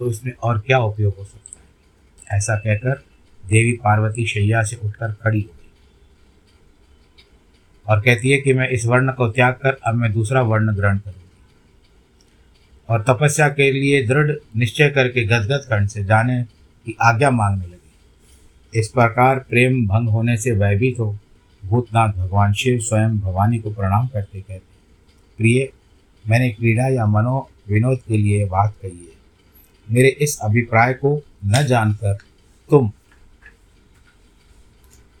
तो 0.00 0.10
इसमें 0.10 0.32
और 0.32 0.58
क्या 0.58 0.78
उपयोग 0.78 1.14
हो 1.18 1.24
सकता 1.24 1.58
है? 1.58 2.38
ऐसा 2.38 2.56
कहकर 2.56 3.02
देवी 3.42 3.72
पार्वती 3.74 4.26
शैया 4.26 4.62
से 4.62 4.76
उठकर 4.76 5.12
खड़ी 5.12 5.40
हो 5.40 5.48
गई। 5.48 5.68
और 7.86 8.00
कहती 8.00 8.30
है 8.30 8.38
कि 8.38 8.52
मैं 8.52 8.68
इस 8.68 8.86
वर्ण 8.86 9.12
को 9.12 9.28
त्याग 9.28 9.54
कर 9.54 9.76
अब 9.86 9.94
मैं 9.94 10.12
दूसरा 10.12 10.42
वर्ण 10.42 10.74
ग्रहण 10.74 10.98
करूँगी। 10.98 11.18
और 12.88 13.02
तपस्या 13.02 13.48
के 13.48 13.70
लिए 13.72 14.02
दृढ़ 14.06 14.30
निश्चय 14.56 14.88
करके 14.90 15.24
गदगद 15.24 15.66
कर्ण 15.68 15.86
से 15.86 16.04
जाने 16.04 16.42
की 16.86 16.96
आज्ञा 17.02 17.30
मांगने 17.30 17.66
लगी। 17.66 18.78
इस 18.78 18.88
प्रकार 18.88 19.38
प्रेम 19.40 19.86
भंग 19.86 20.08
होने 20.08 20.36
से 20.36 20.52
भयभीत 20.52 20.98
हो 20.98 21.18
भूतनाथ 21.62 22.12
भगवान 22.12 22.52
शिव 22.52 22.78
स्वयं 22.78 23.18
भवानी 23.18 23.58
को 23.58 23.70
प्रणाम 23.70 24.06
करते 24.06 24.40
कहते 24.40 24.62
प्रिय, 25.38 25.68
मैंने 26.24 26.50
क्रीड़ा 26.50 26.88
या 26.88 27.06
मनो 27.06 27.48
विनोद 27.68 27.98
के 28.08 28.16
लिए 28.16 28.44
बात 28.44 28.74
कही 28.82 28.90
है। 28.90 29.18
मेरे 29.88 30.08
इस 30.20 30.38
अभिप्राय 30.40 30.92
को 30.94 31.20
न 31.46 31.62
जानकर 31.66 32.18
तुम 32.70 32.88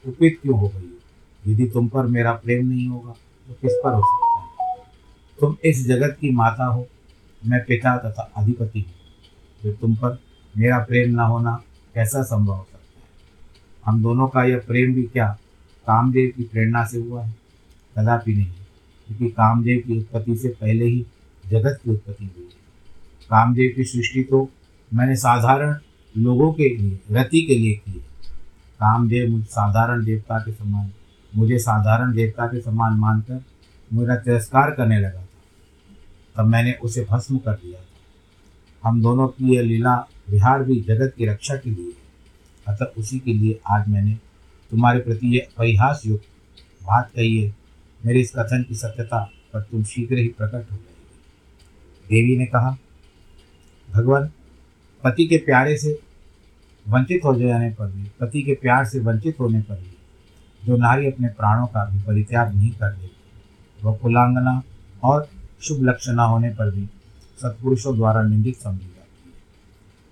कुपित 0.04 0.38
क्यों 0.42 0.58
हो 0.58 0.68
गई 0.68 1.52
यदि 1.52 1.66
तुम 1.66 1.88
पर 1.88 2.06
मेरा 2.06 2.32
प्रेम 2.34 2.66
नहीं 2.68 2.86
होगा 2.88 3.12
तो 3.48 3.54
किस 3.54 3.72
पर 3.84 3.94
हो 3.94 4.00
सकता 4.00 4.64
है? 4.64 4.76
तुम 5.40 5.56
इस 5.64 5.86
जगत 5.86 6.16
की 6.20 6.30
माता 6.30 6.64
हो, 6.64 6.86
मैं 7.42 7.64
पिता 7.64 7.96
तथा 7.96 8.30
अधिपति 8.36 8.80
हूँ। 8.80 8.94
जो 9.64 9.72
तुम 9.72 9.94
पर 9.94 10.18
मेरा 10.54 10.78
प्रेम 10.78 11.10
न 11.10 11.20
होना 11.20 11.62
कैसा 11.94 12.22
संभव 12.22 12.54
हो 12.54 12.66
सकता 12.72 12.78
है? 12.78 13.08
हम 13.84 14.02
दोनों 14.02 14.28
का 14.28 14.44
यह 14.44 14.62
प्रेम 14.66 14.94
भी 14.94 15.02
क्या 15.02 15.36
कामदेव 15.90 16.32
की 16.36 16.42
प्रेरणा 16.42 16.84
से 16.84 16.98
हुआ 16.98 17.24
है, 17.24 17.34
कदापि 17.98 18.34
नहीं, 18.34 18.52
क्योंकि 19.08 19.28
कामदेव 19.28 19.82
की 19.86 19.98
उत्पत्ति 19.98 20.36
से 20.36 20.48
पहले 20.48 20.84
ही 20.84 21.06
जगत 21.48 21.80
की 21.84 21.90
उत्पत्ति 21.90 22.24
हुई 22.24 22.44
है। 22.44 22.58
कामदेव 23.30 23.72
की 23.76 23.84
सृष्टि 23.84 24.22
तो 24.22 24.48
मैंने 24.94 25.16
साधारण 25.16 25.74
लोगों 26.18 26.52
के 26.52 26.68
लिए, 26.68 26.98
रति 27.10 27.42
के 27.42 27.54
लिए 27.54 27.74
की 27.74 27.92
है। 27.92 28.04
कामदेव 28.80 29.30
मुझ 29.30 29.44
साधारण 29.44 30.04
देवता 30.04 30.38
के 30.38 30.52
समान, 30.52 30.90
मुझे 31.36 31.58
साधारण 31.58 32.12
देवता 32.12 32.46
के 32.46 32.60
समान 32.60 32.92
मानकर 32.92 33.44
मेरा 33.92 34.16
तिरस्कार 34.16 34.70
करने 34.70 35.00
लगा 35.00 35.20
था। 35.20 35.28
तब 36.36 36.46
मैंने 36.46 36.72
उसे 36.72 37.06
भस्म 37.10 37.38
कर 37.38 37.52
दिया 37.52 37.80
था। 37.80 38.88
हम 38.88 39.02
दोनों 39.02 39.28
की 39.28 39.54
यह 39.56 39.62
लीला 39.62 40.08
विहार 40.30 40.62
भी 40.62 40.80
जगत 40.80 41.14
की 41.16 41.26
रक्षा 41.26 41.56
के 41.56 41.70
लिए 41.70 41.84
है, 41.84 42.08
अतः 42.68 42.84
उसी 42.84 43.18
के 43.18 43.32
लिए 43.32 43.60
आज 43.70 43.88
मैंने 43.88 44.18
तुम्हारे 44.70 45.00
प्रति 45.00 45.34
ये 45.34 45.46
परिहास 45.58 46.02
युक्त 46.06 46.24
बात 46.82 47.10
कही 47.16 47.36
है, 47.36 47.54
मेरे 48.00 48.20
इस 48.20 48.30
कथन 48.30 48.62
की 48.62 48.74
सत्यता 48.74 49.22
पर 49.52 49.60
तुम 49.60 49.84
शीघ्र 49.84 50.18
ही 50.18 50.28
प्रकट 50.28 50.70
हो 50.72 50.76
जाएगी। 50.76 52.08
देवी 52.08 52.36
ने 52.36 52.46
कहा, 52.46 52.76
भगवान, 53.88 54.30
पति 55.04 55.26
के 55.26 55.36
प्यारे 55.36 55.76
से 55.76 55.98
वंचित 56.86 57.24
हो 57.24 57.34
जाने 57.34 57.70
पर 57.70 57.90
भी, 57.90 58.04
पति 58.20 58.42
के 58.42 58.54
प्यार 58.54 58.84
से 58.84 59.00
वंचित 59.00 59.40
होने 59.40 59.60
पर 59.60 59.74
भी, 59.74 59.96
जो 60.62 60.76
नारी 60.76 61.06
अपने 61.06 61.28
प्राणों 61.28 61.66
का 61.66 61.84
भी 61.84 61.98
परित्याग 61.98 62.54
नहीं 62.54 62.70
कर 62.70 62.92
देती, 62.92 63.16
वह 63.84 63.96
कुलांगना 63.96 64.62
और 65.04 65.28
शुभ 65.62 65.82
लक्षणा 65.82 66.24
होने 66.24 66.50
पर 66.50 66.70
भी 66.70 66.88
सत्पुरुषों 67.38 67.96
द्वारा 67.96 68.22
निंदित 68.22 68.56
समझी 68.56 68.86
जाती 68.86 69.30
है। 69.30 69.34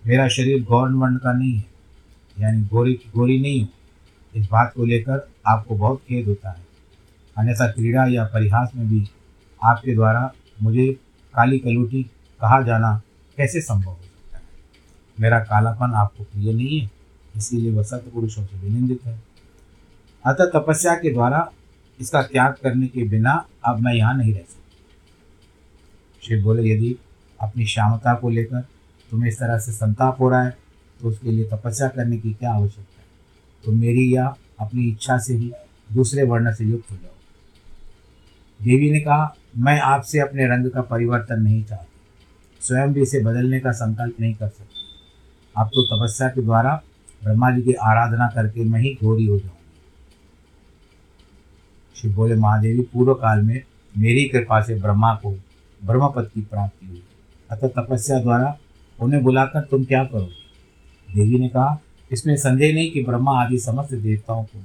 मेरा 0.03 0.29
शरीर 0.29 0.63
गौर 0.65 0.93
वर्ण 0.93 1.17
का 1.17 1.33
नहीं 1.33 1.53
है, 1.53 1.65
यानी 2.37 2.63
गोरी 2.63 2.95
गोरी 3.17 3.41
नहीं 3.41 3.61
हूँ। 3.61 3.69
इस 4.39 4.49
बात 4.53 4.73
को 4.75 4.85
लेकर 4.85 5.29
आपको 5.47 5.77
बहुत 5.77 6.01
खेद 6.01 6.27
होता 6.27 6.51
है। 6.51 6.67
अन्यथा 7.37 7.71
क्रीड़ा 7.73 8.07
या 8.07 8.25
परिहास 8.25 8.71
में 8.75 8.89
भी 8.89 9.07
आपके 9.61 9.95
द्वारा 9.95 10.31
मुझे 10.63 10.87
काली 11.35 11.59
कलूटी 11.59 12.03
कहा 12.41 12.61
जाना 12.63 13.01
कैसे 13.39 13.61
संभव 13.61 13.91
हो 13.91 13.97
सकता 13.97 14.37
है? 14.37 14.43
मेरा 15.19 15.39
कालापन 15.41 15.93
आपको 15.95 16.25
प्रिय 16.25 16.53
नहीं 16.53 16.81
है, 16.81 16.91
इसीलिए 17.37 17.73
वह 17.73 17.83
सत्पुरुषों 17.83 18.45
से 18.45 18.57
विनिंदित 18.59 19.07
है। 19.07 19.19
अतः 20.25 20.51
तपस्या 20.51 20.95
के 20.95 21.13
द्वारा 21.13 21.49
इसका 22.01 22.23
त्याग 22.23 22.55
करने 22.63 22.87
के 22.87 23.09
बिना 23.09 23.45
अब 23.65 23.81
मैं 23.81 23.95
यहाँ 23.95 24.17
नहीं 24.17 24.33
रह 24.35 24.41
सकता। 24.41 24.57
शिव 26.23 26.43
बोले, 26.45 26.71
यदि 26.71 26.97
अपनी 27.41 27.67
श्यामता 27.67 28.15
को 28.15 28.31
लेकर 28.31 28.61
तुम्हें 29.11 29.29
इस 29.29 29.39
तरह 29.39 29.59
से 29.59 29.73
संताप 29.73 30.21
हो 30.21 30.29
रहा 30.31 30.43
है 30.43 30.57
तो 31.01 31.09
उसके 31.09 31.31
लिए 31.31 31.45
तपस्या 31.47 31.89
करने 31.89 32.19
की 32.19 32.33
क्या 32.33 32.53
आवश्यकता 32.53 32.98
तुम 33.65 33.79
मेरी 33.79 34.17
या 34.17 34.37
अपनी 34.61 34.89
इच्छा 34.89 35.19
से 35.19 35.35
ही 35.35 35.53
दूसरे 35.93 36.23
वर्ण 36.23 36.55
से 36.55 36.65
युक्त 36.65 36.91
हो 36.91 36.97
जाओ। 36.97 37.11
देवी 38.65 38.91
ने 38.91 39.01
कहा, 39.01 39.37
मैं 39.57 39.81
आपसे 39.81 40.19
अपने 40.19 40.47
रंग 40.47 40.71
का 40.71 40.83
परिवर्तन 40.83 41.43
नहीं 41.43 41.65
चाहती। 41.65 41.87
स्वयं 42.61 42.93
भी 42.93 43.03
इसे 43.03 43.21
बदलने 43.21 43.61
का 43.61 43.73
संकल्प 43.73 44.21
नहीं 44.21 44.35
कर 44.35 44.49
सकती। 44.49 44.81
अब 45.57 45.67
तो 45.67 45.83
तपस्या 45.83 46.29
के 46.29 46.43
द्वारा 46.43 46.83
ब्रह्मा 47.25 47.51
जी 47.51 47.63
की 47.63 47.73
आराधना 47.73 48.29
करके 48.29 48.65
मैं 48.65 48.81
ही 48.81 48.99
घोरी 49.03 49.27
हो 49.27 49.39
जाऊँगी। 49.39 49.55
शिव 51.97 52.15
बोले, 52.15 52.35
महादेवी, 52.35 52.81
पूर्व 52.81 53.15
काल 53.15 53.43
में 53.43 53.63
मेरी 53.99 54.25
कृपा 54.25 54.61
से 54.61 54.75
ब्रह्मा 54.75 55.15
को 55.15 55.31
ब्रह्मपद 55.85 56.31
की 56.35 56.41
प्राप्ति 56.41 56.87
हुई। 56.87 57.03
अतः 57.51 57.69
तपस्या 57.69 58.21
द्वारा 58.21 58.59
उन्हें 59.01 59.23
बुलाकर 59.23 59.61
तुम 59.61 59.85
क्या 59.85 60.05
करोगे? 60.05 61.15
देवी 61.15 61.39
ने 61.39 61.49
कहा 61.49 61.81
इसमें 62.13 62.37
संदेह 62.37 62.75
नहीं 62.75 62.91
कि 62.91 63.05
ब्रह्मा 63.05 63.41
आदि 63.43 63.59
समस्त 63.59 63.95
देवताओं 63.95 64.45
को 64.45 64.63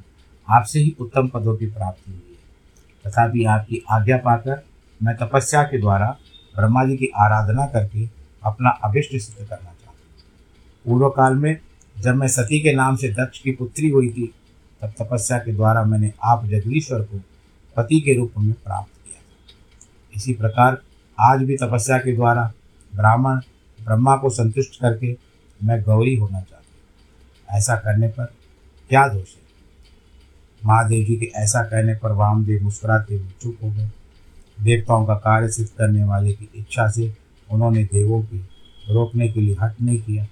आपसे 0.48 0.80
ही 0.80 0.96
उत्तम 1.00 1.28
पदों 1.28 1.56
की 1.58 1.66
प्राप्ति 1.66 2.12
हुई 2.12 2.38
है। 2.38 3.12
तथापि 3.12 3.44
आपकी 3.46 3.82
आज्ञा 3.92 4.18
पाकर 4.18 4.64
मैं 5.04 5.16
तपस्या 5.18 5.64
के 5.64 5.80
द्वारा 5.80 6.08
ब्रह्मा 6.56 6.84
जी 6.86 6.98
की 6.98 7.10
आराधना 7.18 7.66
करके 7.66 8.08
अपना 8.44 8.70
अभिष्ट 8.70 9.12
सिद्ध 9.12 9.48
करना 9.50 9.64
चाहता 9.64 9.92
पूर्व 10.86 11.10
काल 11.10 11.36
में 11.36 11.58
जब 11.98 12.16
मैं 12.16 12.28
सती 12.28 12.60
के 12.60 12.74
नाम 12.74 12.96
से 12.96 13.10
दक्ष 13.10 13.40
की 13.40 13.52
पुत्री 13.52 13.90
हुई 13.90 14.10
थी, 14.10 14.34
तब 14.82 14.94
तपस्या 15.02 15.38
के 15.38 15.54
द्वारा 15.54 15.84
मैंने 15.84 16.12
आप 16.24 16.46
जगदीश्वर 16.46 17.02
को 17.02 17.22
पति 17.76 18.00
के 18.02 18.14
रूप 18.14 18.34
में 18.38 18.54
प्राप्त 18.54 18.92
किया 19.06 19.22
था। 19.22 20.12
इसी 20.16 20.34
प्रकार 20.34 20.82
आज 21.20 21.44
भी 21.44 21.58
तपस्या 21.58 21.98
के 21.98 22.16
द्वारा 22.16 22.52
ब्राह्मण 22.96 23.40
ब्रह्मा 23.84 24.16
को 24.16 24.30
संतुष्ट 24.30 24.80
करके 24.82 25.18
मैं 25.64 25.82
गौरी 25.84 26.16
होना 26.16 26.42
चाहता 26.42 26.63
ऐसा 27.54 27.76
करने 27.76 28.08
पर 28.08 28.26
क्या 28.90 29.08
दोष 29.08 29.30
है? 29.36 29.44
महादेव 30.66 31.06
जी 31.06 31.16
के 31.16 31.26
ऐसा 31.26 31.64
कहने 31.64 31.96
पर 31.96 32.12
वामदेव 32.12 32.64
मुस्कुराते 32.64 33.16
हुए 33.16 33.30
चुप 33.42 33.58
हो 33.64 33.70
गए। 33.70 33.90
देवताओं 34.62 35.06
का 35.06 35.16
कार्य 35.16 35.50
सिद्ध 35.50 35.70
करने 35.70 36.04
वाले 36.04 36.34
की 36.34 36.50
इच्छा 36.56 36.88
से 36.88 37.14
उन्होंने 37.52 37.84
देवों 37.84 38.22
के 38.24 38.38
रोकने 38.94 39.30
के 39.30 39.42
लिए 39.42 39.56
हट 39.62 39.82
नहीं 39.82 40.02
किया। 40.02 40.28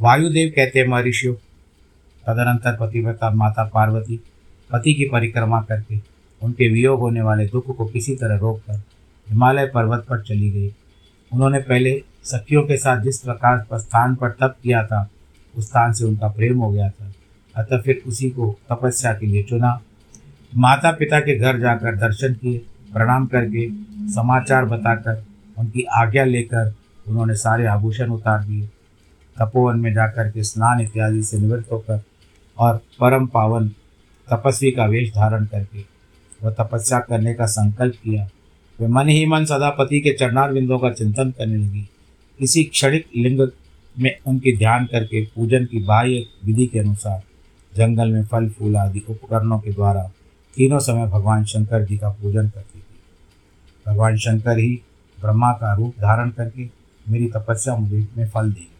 वायुदेव 0.00 0.52
कहते 0.56 0.78
हैं, 0.78 0.86
महर्षियों, 0.86 1.34
तदनंतर 2.26 2.76
पतिव्रता 2.80 3.30
माता 3.30 3.64
पार्वती, 3.64 4.16
पति 4.72 4.94
की 4.94 5.04
परिक्रमा 5.04 5.62
करके 5.62 6.00
उनके 6.42 6.68
वियोग 6.68 7.00
होने 7.00 7.22
वाले 7.22 7.46
दुख 7.46 7.76
को 7.76 7.86
किसी 7.86 8.14
तरह 8.16 8.36
रोक 8.36 8.60
कर 8.60 8.82
हिमालय 9.28 9.66
पर्वत 9.66 10.06
पर 10.08 10.22
चली 10.22 10.50
गई। 10.50 10.74
उन्होंने 11.32 11.58
पहले 11.58 12.02
सखियों 12.24 12.62
के 12.62 12.76
साथ 12.76 13.00
जिस 13.00 13.18
प्रकार 13.18 13.66
पर 13.70 13.78
स्थान 13.78 14.14
पर 14.14 14.30
तप 14.30 14.56
किया 14.62 14.86
था 14.86 15.10
स्थान 15.60 15.92
से 15.92 16.04
उनका 16.04 16.28
प्रेम 16.28 16.58
हो 16.58 16.70
गया 16.70 16.90
था। 16.90 17.12
अतः 17.56 17.80
फिर 17.80 18.02
उसी 18.06 18.30
को 18.30 18.58
तपस्या 18.72 19.12
के 19.12 19.26
लिए 19.26 19.42
चुना। 19.42 19.80
माता 20.56 20.92
पिता 20.92 21.20
के 21.20 21.38
घर 21.38 21.58
जाकर 21.58 21.96
दर्शन 21.96 22.34
किए, 22.34 22.58
प्रणाम 22.92 23.26
करके 23.26 23.68
समाचार 24.12 24.64
बताकर 24.64 25.24
उनकी 25.58 25.82
आज्ञा 25.82 26.24
लेकर 26.24 26.74
उन्होंने 27.08 27.34
सारे 27.34 27.66
आभूषण 27.66 28.10
उतार 28.10 28.44
दिए। 28.44 28.66
तपोवन 29.40 29.78
में 29.78 29.94
जाकर 29.94 30.30
के 30.30 30.42
स्नान 30.42 30.80
इत्यादि 30.80 31.22
से 31.22 31.38
निवृत्त 31.38 31.72
होकर 31.72 32.02
और 32.58 32.76
परम 32.76 33.26
पावन 33.26 33.68
तपस्वी 34.32 34.70
का 34.70 34.86
वेश 34.86 35.10
धारण 35.10 35.44
करके 35.44 35.84
वह 36.42 36.50
तपस्या 36.50 36.98
करने 36.98 37.34
का 37.34 37.46
संकल्प 37.46 37.94
किया। 37.94 38.28
वे 38.80 38.86
मन 38.86 39.08
ही 39.08 39.26
मन 39.26 39.44
सदा 39.44 39.70
पति 39.70 40.00
के 40.00 40.12
चरणार 40.12 40.52
बिंदों 40.52 40.78
का 40.78 40.90
चिंतन 40.90 41.30
करने 41.30 41.56
लगी। 41.56 41.88
इसी 42.40 42.64
क्षणिक 42.64 43.06
लिंग 43.16 43.40
में 43.98 44.18
उनकी 44.26 44.56
ध्यान 44.56 44.86
करके 44.86 45.24
पूजन 45.24 45.64
की 45.64 45.82
बाह्य 45.84 46.26
विधि 46.44 46.66
के 46.66 46.78
अनुसार 46.78 47.22
जंगल 47.76 48.10
में 48.10 48.24
फल, 48.24 48.48
फूल 48.48 48.76
आदि 48.76 49.02
उपकरणों 49.08 49.58
के 49.58 49.72
द्वारा 49.72 50.10
तीनों 50.56 50.78
समय 50.78 51.06
भगवान 51.06 51.44
शंकर 51.44 51.84
जी 51.84 51.98
का 51.98 52.08
पूजन 52.08 52.48
करती 52.48 52.78
थी। 52.78 52.84
भगवान 53.86 54.16
शंकर 54.16 54.58
ही 54.58 54.82
ब्रह्मा 55.20 55.52
का 55.52 55.74
रूप 55.74 55.94
धारण 55.98 56.30
करके 56.30 56.68
मेरी 57.10 57.26
तपस्या 57.26 57.76
मुझे 57.76 58.06
में 58.16 58.28
फल 58.28 58.52
देंगे। 58.52 58.78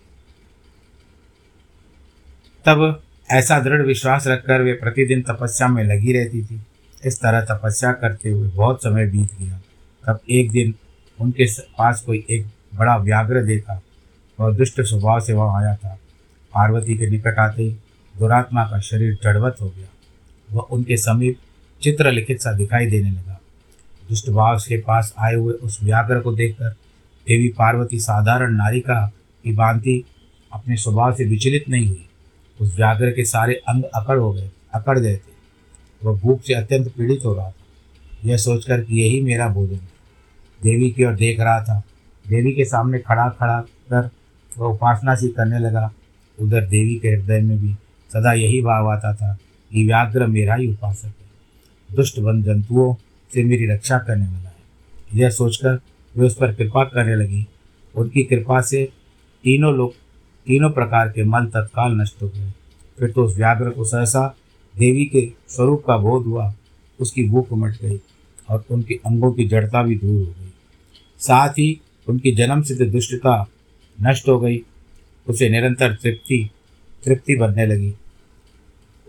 तब 2.66 3.02
ऐसा 3.30 3.60
दृढ़ 3.60 3.82
विश्वास 3.82 4.26
रखकर 4.26 4.62
वे 4.62 4.72
प्रतिदिन 4.72 5.22
तपस्या 5.22 5.68
में 5.68 5.84
लगी 5.84 6.12
रहती 6.12 6.44
थी। 6.44 6.60
इस 7.06 7.18
तरह 7.20 7.40
तपस्या 7.40 7.92
करते 7.92 8.30
हुए 8.30 8.48
बहुत 8.48 8.82
समय 8.82 9.06
बीत 9.06 9.30
गया। 9.40 9.60
तब 10.06 10.20
एक 10.30 10.50
दिन 10.50 10.74
उनके 11.20 11.46
पास 11.78 12.00
कोई 12.00 12.26
एक 12.30 12.46
बड़ा 12.74 12.96
व्याघ्र 12.96 13.44
देखा। 13.44 13.82
वह 14.40 14.56
दुष्ट 14.56 14.80
स्वभाव 14.80 15.20
से 15.20 15.32
वह 15.32 15.58
आया 15.58 15.76
था। 15.76 15.98
पार्वती 16.54 16.98
के 16.98 17.10
निकट 17.10 17.38
आते 17.38 17.62
ही 17.62 17.70
दुरात्मा 18.18 18.64
का 18.64 18.80
शरीर 18.80 19.18
जड़वत 19.22 19.56
हो 19.60 19.68
गया। 19.68 19.88
वह 20.52 20.62
उनके 20.62 20.96
समीप 20.96 21.38
चित्र 21.82 22.12
लिखित 22.12 22.40
सा 22.40 22.52
दिखाई 22.52 22.86
देने 22.86 23.10
लगा। 23.10 23.40
दुष्ट 24.08 24.30
भाव 24.30 24.58
के 24.58 24.80
पास 24.80 25.14
आए 25.18 25.34
हुए 25.34 25.52
उस 25.52 25.82
व्याघ्र 25.82 26.20
को 26.20 26.32
देखकर 26.32 26.68
देवी 27.26 27.48
पार्वती 27.48 27.98
साधारण 27.98 28.52
नारी 28.52 28.56
नारिका 28.56 29.12
की 29.44 29.52
भांति 29.52 30.04
अपने 30.52 30.76
स्वभाव 30.76 31.14
से 31.14 31.24
विचलित 31.24 31.64
नहीं 31.68 31.88
हुई। 31.88 32.08
उस 32.60 32.76
व्याघ्र 32.76 33.10
के 33.10 33.24
सारे 33.24 33.54
अंग 33.54 33.84
अकड़ 33.84 34.18
हो 34.18 34.32
गए, 34.32 34.50
अकड़ 34.74 34.98
गए 34.98 35.16
थे। 35.16 35.38
वह 36.04 36.20
भूख 36.20 36.42
से 36.42 36.54
अत्यंत 36.54 36.88
पीड़ित 36.88 37.24
हो 37.24 37.34
रहा 37.34 37.50
था। 37.50 37.54
यह 38.24 38.36
सोचकर 38.36 38.80
कि 38.80 39.00
यही 39.00 39.20
मेरा 39.20 39.48
भोजन 39.48 39.76
देवी 40.62 40.90
की 40.90 41.04
ओर 41.04 41.14
देख 41.14 41.40
रहा 41.40 41.64
था। 41.64 41.82
देवी 42.28 42.52
के 42.52 42.64
सामने 42.64 42.98
खड़ा 42.98 43.28
खड़ा 43.28 43.60
कर 43.60 44.10
वह 44.58 44.68
उपासना 44.68 45.14
सी 45.14 45.28
करने 45.28 45.58
लगा। 45.58 45.92
उधर 46.40 46.66
देवी 46.66 46.94
के 46.94 47.08
हृदय 47.08 47.40
में 47.40 47.58
भी 47.58 47.72
सदा 48.12 48.32
यही 48.32 48.60
भाव 48.62 48.88
आता 48.88 49.14
था 49.14 49.38
कि 49.72 49.86
व्याघ्र 49.86 50.26
मेरा 50.26 50.54
ही 50.54 50.66
उपासक 50.66 51.04
है। 51.04 51.96
दुष्ट 51.96 52.18
वन 52.18 52.42
जंतुओं 52.42 52.94
से 53.34 53.44
मेरी 53.44 53.66
रक्षा 53.66 53.98
करने 53.98 54.26
वाला 54.26 54.48
है। 54.48 54.56
यह 55.14 55.30
सोचकर 55.30 55.80
वे 56.16 56.26
उस 56.26 56.34
पर 56.34 56.54
कृपा 56.54 56.84
करने 56.84 57.16
लगी। 57.16 57.46
उनकी 57.94 58.22
कृपा 58.22 58.60
से 58.60 58.88
तीनों 59.44 59.74
लोग, 59.74 59.92
तीनों 60.46 60.70
प्रकार 60.70 61.08
के 61.08 61.24
मल 61.24 61.46
तत्काल 61.46 62.00
नष्ट 62.00 62.22
हो 62.22 62.28
गए। 62.28 62.52
फिर 62.98 63.10
तो 63.10 63.24
उस 63.24 63.36
व्याघ्र 63.36 63.70
को 63.70 63.84
सहसा 63.84 64.36
देवी 64.78 65.04
के 65.04 65.32
स्वरूप 65.48 65.84
का 65.86 65.96
बोध 65.96 66.26
हुआ, 66.26 66.54
उसकी 67.00 67.28
भूख 67.28 67.52
मट 67.52 67.72
गई 67.82 68.00
और 68.48 68.64
उनके 68.70 68.94
अंगों 68.94 69.32
की 69.32 69.44
जड़ता 69.44 69.82
भी 69.82 69.98
दूर 69.98 70.26
हो 70.26 70.32
गई। 70.32 70.52
साथ 71.18 71.48
ही 71.48 71.80
उनकी 72.08 72.32
जन्म 72.32 72.62
सिद्ध 72.62 72.92
दुष्टता 72.92 73.48
नष्ट 74.02 74.28
हो 74.28 74.40
गई। 74.40 74.62
उसे 75.28 75.48
निरंतर 75.48 75.94
तृप्ति 75.94 76.50
तृप्ति 77.04 77.36
बनने 77.36 77.66
लगी। 77.66 77.94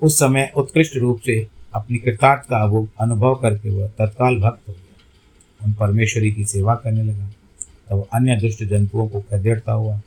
उस 0.02 0.20
समय 0.20 0.52
उत्कृष्ट 0.56 0.98
रूप 0.98 1.20
से 1.20 1.48
अपनी 1.74 1.98
कृतार्थ 1.98 2.42
का 2.54 2.88
अनुभव 3.00 3.36
करके 3.36 3.70
वह 3.70 3.88
तत्काल 3.88 4.36
भक्त 4.36 4.70
हो 4.70 4.74
गया। 4.74 5.66
उन 5.66 5.74
परमेश्वरी 5.74 6.32
की 6.32 6.46
सेवा 6.46 6.76
करने 6.76 7.04
लगा। 7.04 7.26
तब 7.26 7.96
तो 7.96 8.08
अन्य 8.14 8.36
दुष्ट 8.36 8.64
जंतुओं 8.64 9.08
को 9.08 9.22
खदेड़ता 9.22 9.72
हुआ 9.72 10.02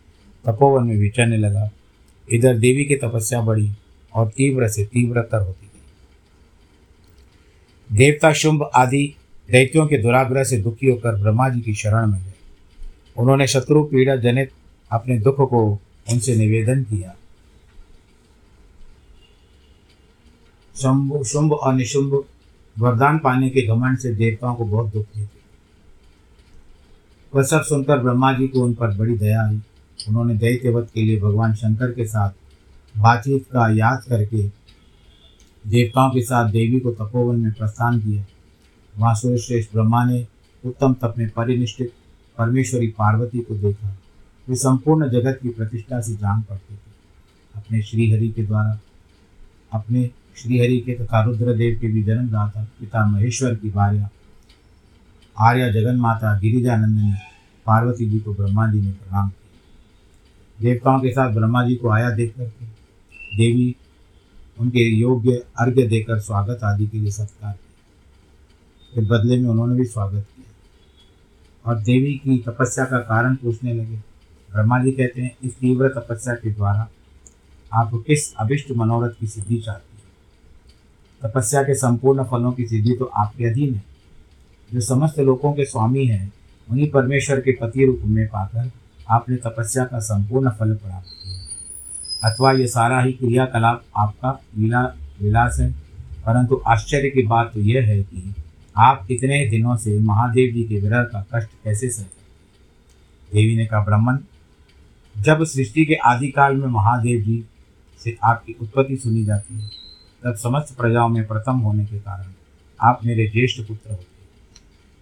तपोवन 0.47 0.87
में 0.87 0.97
विचरने 0.97 1.37
लगा। 1.37 1.71
इधर 2.33 2.59
देवी 2.59 2.85
की 2.85 2.97
तपस्या 2.97 3.41
बढ़ी 3.41 3.71
और 4.15 4.29
तीव्र 4.29 4.69
से 4.69 4.85
तीव्रतर 4.85 5.41
होती 5.41 5.67
गई। 5.67 5.83
देवता 7.97 8.33
शुंभ 8.33 8.71
आदि 8.75 9.15
दैत्यों 9.51 9.87
के 9.87 9.99
दुराग्रह 9.99 10.45
से 10.45 10.59
दुखी 10.59 10.87
होकर 10.87 11.23
ब्रह्मा 11.23 11.49
जी 11.49 11.61
की 11.61 11.75
शरण 11.75 12.07
में 12.07 12.23
गए। 12.23 12.33
उन्होंने 13.17 13.47
शत्रु 13.47 13.85
पीड़ा 13.85 14.17
जनित 14.17 14.51
अपने 14.93 15.19
दुख 15.19 15.37
को 15.51 15.79
उनसे 16.13 16.37
निवेदन 16.37 16.83
किया। 16.83 17.15
शंभु, 20.77 21.25
शुंभ 21.25 21.53
और 21.53 21.75
निशुंभ 21.75 22.25
वरदान 22.79 23.19
पाने 23.19 23.51
के 23.51 23.67
घमंड 23.67 23.99
से 23.99 24.15
देवताओं 24.15 24.55
को 24.55 24.65
बहुत 24.65 24.93
दुख 24.93 25.07
देते 25.17 25.41
वह 27.35 27.43
सब 27.43 27.63
सुनकर 27.63 27.99
ब्रह्मा 27.99 28.33
जी 28.33 28.49
को 28.49 28.61
उन 28.61 28.75
पर 28.75 28.97
बड़ी 28.97 29.19
दया 29.19 29.47
आई। 29.47 29.61
उन्होंने 30.09 30.35
दैत्यवत 30.35 30.91
के 30.95 31.03
लिए 31.03 31.21
भगवान 31.21 31.55
शंकर 31.55 31.93
के 31.93 32.07
साथ 32.07 32.31
बातचीत 32.99 33.47
का 33.53 33.69
याद 33.71 34.05
करके 34.09 34.49
देवताओं 35.67 36.11
के 36.11 36.23
साथ 36.23 36.51
देवी 36.51 36.81
को 36.81 36.93
तपोवन 36.93 37.37
में 37.37 37.53
प्रस्थान 37.53 38.01
किया। 38.01 38.25
वहाँ 38.99 39.15
सूर्यश्रेष्ठ 39.15 39.73
ब्रह्मा 39.73 40.05
ने 40.05 40.27
उत्तम 40.65 40.95
तप 40.95 41.15
में 41.19 41.31
परिनिष्ठित 41.31 41.93
परमेश्वरी 42.39 42.87
पार्वती 42.87 43.39
को 43.39 43.55
देखा। 43.55 43.97
वे 44.49 44.57
संपूर्ण 44.57 45.11
जगत 45.11 45.39
की 45.43 45.49
प्रतिष्ठा 45.49 46.01
से 46.01 46.15
जान 46.15 46.43
पड़ते 46.43 46.75
थे। 46.75 46.93
अपने 47.55 47.83
श्रीहरि 47.83 48.29
के 48.29 48.43
द्वारा, 48.43 48.81
अपने 49.73 50.11
श्रीहरि 50.37 50.81
के 50.81 50.95
तथा 50.95 51.23
रुद्रदेव 51.23 51.79
के 51.81 51.87
भी 51.87 52.03
जन्मदाता 52.03 52.65
पिता 52.81 53.07
महेश्वर 53.07 53.55
की 53.55 53.71
भार्या, 53.71 54.11
आर्या 55.41 55.73
जगन 55.73 55.97
माता 55.97 56.39
गिरिजानंदनी 56.39 57.13
पार्वती 57.67 58.11
जी 58.11 58.19
को 58.19 58.35
ब्रह्मा 58.35 58.73
जी 58.73 58.83
ने 58.83 58.91
प्रणाम 58.91 59.29
किया। 59.29 59.43
देवताओं 60.61 61.01
के 61.01 61.11
साथ 61.11 61.35
ब्रह्मा 61.35 61.65
जी 61.65 61.75
को 61.75 61.89
आया 61.89 62.11
देख 62.11 62.37
करके, 62.37 62.65
देवी 63.37 63.77
उनके 64.61 64.81
योग्य 64.81 65.47
अर्घ्य 65.59 65.83
देकर 65.83 66.21
स्वागत 66.21 66.61
आदि 66.65 66.87
के 66.87 66.99
लिए 66.99 67.11
सत्कार 67.11 67.53
किया। 67.53 69.19
बदले 69.19 69.37
में 69.37 69.51
उन्होंने 69.51 69.75
भी 69.75 69.85
स्वागत 69.85 70.27
किया। 70.37 71.71
और 71.71 71.81
देवी 71.81 72.15
की 72.15 72.39
तपस्या 72.39 72.85
का 72.85 72.99
कारण 72.99 73.35
पूछने 73.35 73.75
लगे 73.75 74.12
ब्रह्मा 74.53 74.85
जी 74.85 74.93
कहते 74.93 75.23
हैं, 75.23 75.37
इस 75.45 75.59
तीव्र 75.59 75.89
तपस्या 75.89 76.35
के 76.35 76.51
द्वारा 76.51 76.89
आप 77.73 77.91
किस 77.95 78.35
अभिष्ट 78.35 78.71
मनोरथ 78.71 79.11
की 79.21 79.27
सिद्धि 79.27 79.59
चाहते 79.59 79.97
हैं? 79.97 80.03
तपस्या 81.23 81.63
के 81.63 81.75
संपूर्ण 81.75 82.25
फलों 82.25 82.53
की 82.53 82.67
सिद्धि 82.67 82.97
तो 82.99 83.05
आपके 83.05 83.45
अधीन 83.45 83.75
है। 83.75 83.83
जो 84.73 84.81
समस्त 84.81 85.19
लोगों 85.19 85.53
के 85.53 85.65
स्वामी 85.65 86.07
हैं, 86.07 86.33
उन्हीं 86.71 86.91
परमेश्वर 86.91 87.41
के 87.41 87.53
पति 87.53 87.87
रूप 87.87 88.01
में 88.05 88.29
पाकर 88.29 88.71
आपने 89.09 89.37
तपस्या 89.37 89.85
का 89.85 89.99
संपूर्ण 89.99 90.51
फल 90.51 90.75
प्राप्त 90.75 91.07
किया। 91.07 92.31
अथवा 92.31 92.53
ये 92.53 92.67
सारा 92.67 93.01
ही 93.01 93.13
क्रियाकलाप 93.13 93.85
आपका 93.97 94.41
लीला, 94.59 94.83
विलास 95.21 95.61
है। 95.61 95.71
परंतु 96.27 96.63
आश्चर्य 96.67 97.11
की 97.11 97.23
बात 97.23 97.51
तो 97.55 97.61
यह 97.61 97.83
है 97.85 98.03
कि 98.03 98.35
आप 98.77 99.07
इतने 99.11 99.51
दिनों 99.51 99.77
से 99.77 99.99
महादेव 99.99 100.55
जी 100.55 100.65
के 100.65 100.81
विरह 100.81 101.03
का 101.03 101.27
कष्ट 101.35 101.49
कैसे 101.65 101.91
सह 101.91 102.03
देवी 103.33 103.57
ने 103.57 103.67
कहा, 103.67 103.85
ब्राह्मण 103.85 104.19
जब 105.23 105.45
सृष्टि 105.45 105.85
के 105.85 105.95
आदिकाल 105.95 106.57
में 106.57 106.67
महादेव 106.67 107.21
जी 107.23 107.45
से 108.01 108.17
आपकी 108.25 108.55
उत्पत्ति 108.61 108.97
सुनी 108.97 109.25
जाती 109.25 109.61
है, 109.61 109.69
तब 110.25 110.35
समस्त 110.35 110.77
प्रजाओं 110.77 111.09
में 111.09 111.27
प्रथम 111.27 111.59
होने 111.59 111.87
के 111.87 111.99
कारण 111.99 112.33
आप 112.81 113.01
मेरे 113.05 113.27
ज्येष्ठ 113.29 113.61
पुत्र 113.61 113.91
होते 113.91 114.03
हैं। 114.03 114.11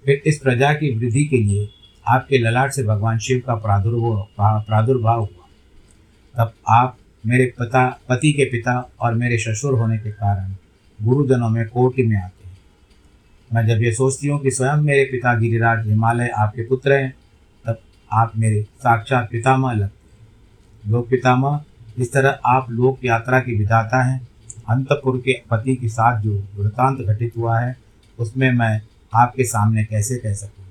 फिर 0.04 0.22
इस 0.26 0.38
प्रजा 0.38 0.72
की 0.72 0.94
वृद्धि 0.94 1.24
के 1.24 1.37
लिए 1.37 1.68
आपके 2.09 2.38
ललाट 2.38 2.72
से 2.72 2.83
भगवान 2.83 3.18
शिव 3.18 3.42
का 3.46 3.54
प्रादुर्भाव 3.54 4.61
प्रादुर्भाव 4.62 5.20
हुआ। 5.20 6.44
तब 6.44 6.52
आप 6.68 6.96
मेरे 7.26 7.44
पिता, 7.59 7.87
पति 8.09 8.33
के 8.33 8.44
पिता 8.44 8.90
और 9.00 9.14
मेरे 9.14 9.38
ससुर 9.38 9.78
होने 9.78 9.98
के 9.98 10.11
कारण 10.11 10.54
गुरुजनों 11.02 11.48
में 11.48 11.68
कोटि 11.68 12.02
में 12.02 12.16
आते 12.16 12.48
हैं। 12.48 12.59
मैं 13.50 13.66
जब 13.66 13.83
ये 13.83 13.92
सोचती 13.92 14.28
हूँ 14.28 14.40
कि 14.40 14.50
स्वयं 14.50 14.76
मेरे 14.76 15.04
पिता 15.04 15.35
गिरिराज 15.38 15.87
हिमालय 15.88 16.28
आपके 16.28 16.66
पुत्र 16.66 16.92
हैं, 16.92 17.14
तब 17.66 17.78
आप 18.12 18.33
मेरे 18.37 18.62
साक्षात 18.62 19.28
पितामह 19.30 19.72
लगते 19.72 19.99
लोक 20.88 21.09
पितामह 21.09 21.64
इस 21.99 22.12
तरह 22.12 22.38
आप 22.47 22.71
लोक 22.71 23.05
यात्रा 23.05 23.40
की 23.40 23.55
विधाता 23.55 24.03
हैं। 24.03 24.29
अंतपुर 24.69 25.19
के 25.19 25.33
पति 25.51 25.77
के 25.77 25.88
साथ 25.88 26.21
जो 26.21 26.43
वृतांत 26.57 26.99
घटित 27.01 27.33
हुआ 27.37 27.59
है, 27.61 27.77
उसमें 28.19 28.51
मैं 28.53 28.81
आपके 29.14 29.45
सामने 29.45 29.85
कैसे 29.85 30.16
कह 30.16 30.35
सकूँ? 30.35 30.64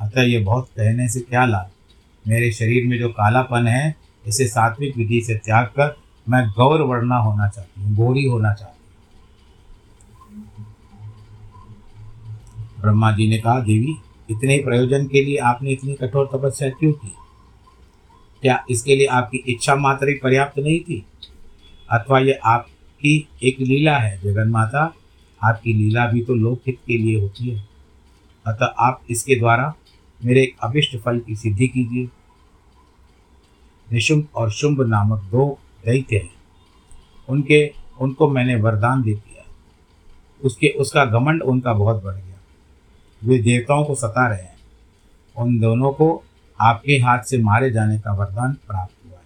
अतः 0.00 0.22
ये 0.22 0.38
बहुत 0.38 0.68
कहने 0.76 1.08
से 1.08 1.20
क्या 1.20 1.44
लाभ? 1.44 1.70
मेरे 2.28 2.52
शरीर 2.52 2.86
में 2.86 2.98
जो 2.98 3.08
कालापन 3.08 3.66
है, 3.66 3.94
इसे 4.26 4.48
सात्विक 4.48 4.96
विधि 4.96 5.20
से 5.20 5.34
त्याग 5.34 5.66
कर 5.66 5.96
मैं 6.28 6.48
गौर 6.48 6.80
वर्णा 6.80 7.16
होना 7.16 7.48
चाहती 7.48 7.82
हूँ, 7.82 7.96
गौरी 7.96 8.24
होना 8.24 8.52
चाहती 8.52 8.72
हूँ। 8.72 8.76
ब्रह्मा 12.80 13.12
जी 13.12 13.30
ने 13.30 13.38
कहा, 13.38 13.60
देवी, 13.60 13.96
इतने 14.30 14.58
प्रयोजन 14.58 15.06
के 15.06 15.24
लिए 15.24 15.36
आपने 15.36 15.70
इतनी 15.70 15.94
कठोर 15.94 16.30
तपस्या 16.34 16.68
क्यों 16.70 16.92
की? 16.92 17.14
क्या 18.42 18.64
इसके 18.70 18.96
लिए 18.96 19.06
आपकी 19.06 19.38
इच्छा 19.38 19.76
मात्र 19.76 20.08
ही 20.08 20.14
पर्याप्त 20.14 20.58
नहीं 20.58 20.80
थी? 20.80 21.06
अथवा 21.90 22.18
ये 22.18 22.32
आपकी 22.32 23.28
एक 23.42 23.60
लीला 23.60 23.98
है, 23.98 24.20
जगन 24.20 24.48
माता? 24.48 24.94
आपकी 25.42 25.72
लीला 25.72 26.06
भी 26.06 26.24
तो 26.24 26.34
लोकहित 26.34 26.78
के 26.86 26.98
लिए 26.98 27.20
होती 27.20 27.48
है। 27.48 27.68
अतः 28.46 28.66
आप 28.66 29.02
इसके 29.10 29.34
द्वारा 29.34 29.74
मेरे 30.24 30.42
एक 30.42 30.56
अभिष्ट 30.62 30.96
फल 30.96 31.20
की 31.20 31.36
सिद्धि 31.36 31.68
कीजिए। 31.68 32.08
निशुंभ 33.92 34.28
और 34.34 34.50
शुंभ 34.50 34.80
नामक 34.80 35.22
दो 35.22 35.58
दैत्य 35.84 36.16
हैं। 36.16 36.30
उनके, 37.28 37.72
उनको 38.00 38.30
मैंने 38.30 38.56
वरदान 38.56 39.02
दे 39.02 39.14
दिया। 39.14 39.44
उसके, 40.44 40.68
उसका 40.68 41.04
घमंड 41.04 41.42
उनका 41.42 41.72
बहुत 41.72 42.04
बढ़ 42.04 42.14
गया। 42.14 42.40
वे 43.24 43.38
देवताओं 43.38 43.84
को 43.84 43.94
सता 43.94 44.28
रहे 44.28 44.42
हैं। 44.42 44.56
उन 45.36 45.58
दोनों 45.58 45.92
को 45.92 46.24
आपके 46.60 46.92
हाथ 46.92 47.18
से 47.18 47.38
मारे 47.38 47.70
जाने 47.70 47.98
का 47.98 48.12
वरदान 48.12 48.52
प्राप्त 48.52 48.94
हुआ 49.06 49.18
है। 49.18 49.24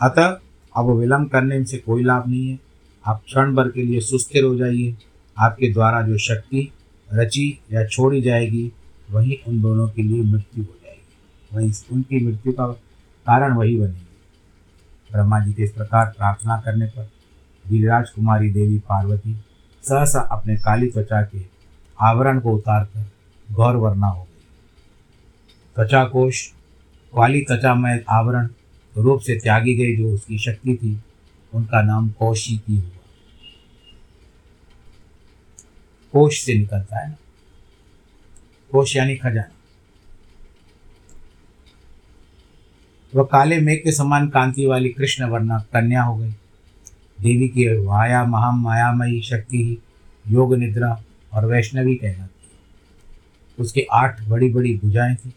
अतः 0.00 0.38
अब 0.76 0.90
विलंब 0.90 1.30
करने 1.30 1.64
से 1.64 1.78
कोई 1.78 2.04
लाभ 2.04 2.28
नहीं 2.28 2.48
है। 2.48 2.58
आप 3.06 3.22
क्षण 3.26 3.54
भर 3.54 3.68
के 3.68 3.82
लिए 3.82 4.00
सुस्थिर 4.00 4.44
हो 4.44 4.56
जाइए। 4.56 4.96
आपके 5.38 5.72
द्वारा 5.72 6.02
जो 6.02 6.18
शक्ति 6.18 6.72
रची 7.14 7.60
या 7.72 7.86
छोड़ी 7.86 8.20
जाएगी, 8.20 8.72
वही 9.10 9.40
उन 9.48 9.62
दोनों 9.62 9.88
के 9.88 10.02
लिए 10.02 10.22
मृत्यु 10.22 10.64
हो 10.64 10.74
जाएगी। 10.84 11.06
वही 11.56 11.72
उनकी 11.92 12.26
मृत्यु 12.26 12.52
का 12.52 12.66
कारण 13.26 13.52
वही 13.52 13.76
बनेगी। 13.76 14.08
ब्रह्मा 15.12 15.40
जी 15.40 15.52
के 15.52 15.62
इस 15.62 15.72
प्रकार 15.72 16.06
प्रार्थना 16.06 16.60
करने 16.60 16.86
पर 16.86 17.10
गिरिराज 17.68 18.10
कुमारी 18.10 18.50
देवी 18.50 18.78
पार्वती 18.78 19.34
सहसा 19.82 20.20
अपने 20.20 20.56
काली 20.56 20.90
त्वचा 20.90 21.22
के 21.22 21.46
आवरण 22.00 22.40
को 22.40 22.52
उतार 22.52 22.84
कर 22.84 23.06
गौर 23.52 23.76
वर्णा 23.76 24.06
हो 24.06 24.28
त्वचा 25.76 26.04
कोश 26.04 26.46
काली 27.16 27.40
त्वचामय 27.40 28.04
आवरण 28.08 28.48
रूप 28.96 29.20
से 29.20 29.34
त्यागी 29.34 29.74
गई 29.74 29.96
जो 29.96 30.10
उसकी 30.10 30.38
शक्ति 30.38 30.74
थी, 30.74 31.00
उनका 31.54 31.82
नाम 31.82 32.08
कौशिकी 32.08 32.78
हुआ। 32.78 32.88
कोश 36.12 36.40
से 36.40 36.54
निकलता 36.54 36.98
है 36.98 37.08
ना? 37.08 37.16
कोश 38.72 38.96
यानी 38.96 39.16
खजाना। 39.16 39.52
वह 43.14 43.24
काले 43.24 43.60
मेघ 43.60 43.78
के 43.84 43.92
समान 43.92 44.28
कांति 44.28 44.66
वाली 44.66 44.88
कृष्ण 44.88 45.24
वर्णा 45.24 45.58
कन्या 45.58 46.02
हो 46.02 46.16
गई। 46.16 46.30
देवी 47.20 47.48
की 47.48 47.86
माया 47.86 48.24
महा 48.24 48.50
मायामयी 48.50 49.22
शक्ति 49.22 49.64
ही 49.64 49.78
योग, 50.28 50.54
निद्रा 50.54 51.02
और 51.32 51.44
वैष्णवी 51.44 51.94
कहलाती 51.94 52.48
उसके 53.62 53.86
आठ 53.92 54.28
बड़ी 54.28 54.52
बड़ी 54.52 54.74
भुजाएँ 54.78 55.16
थी। 55.16 55.34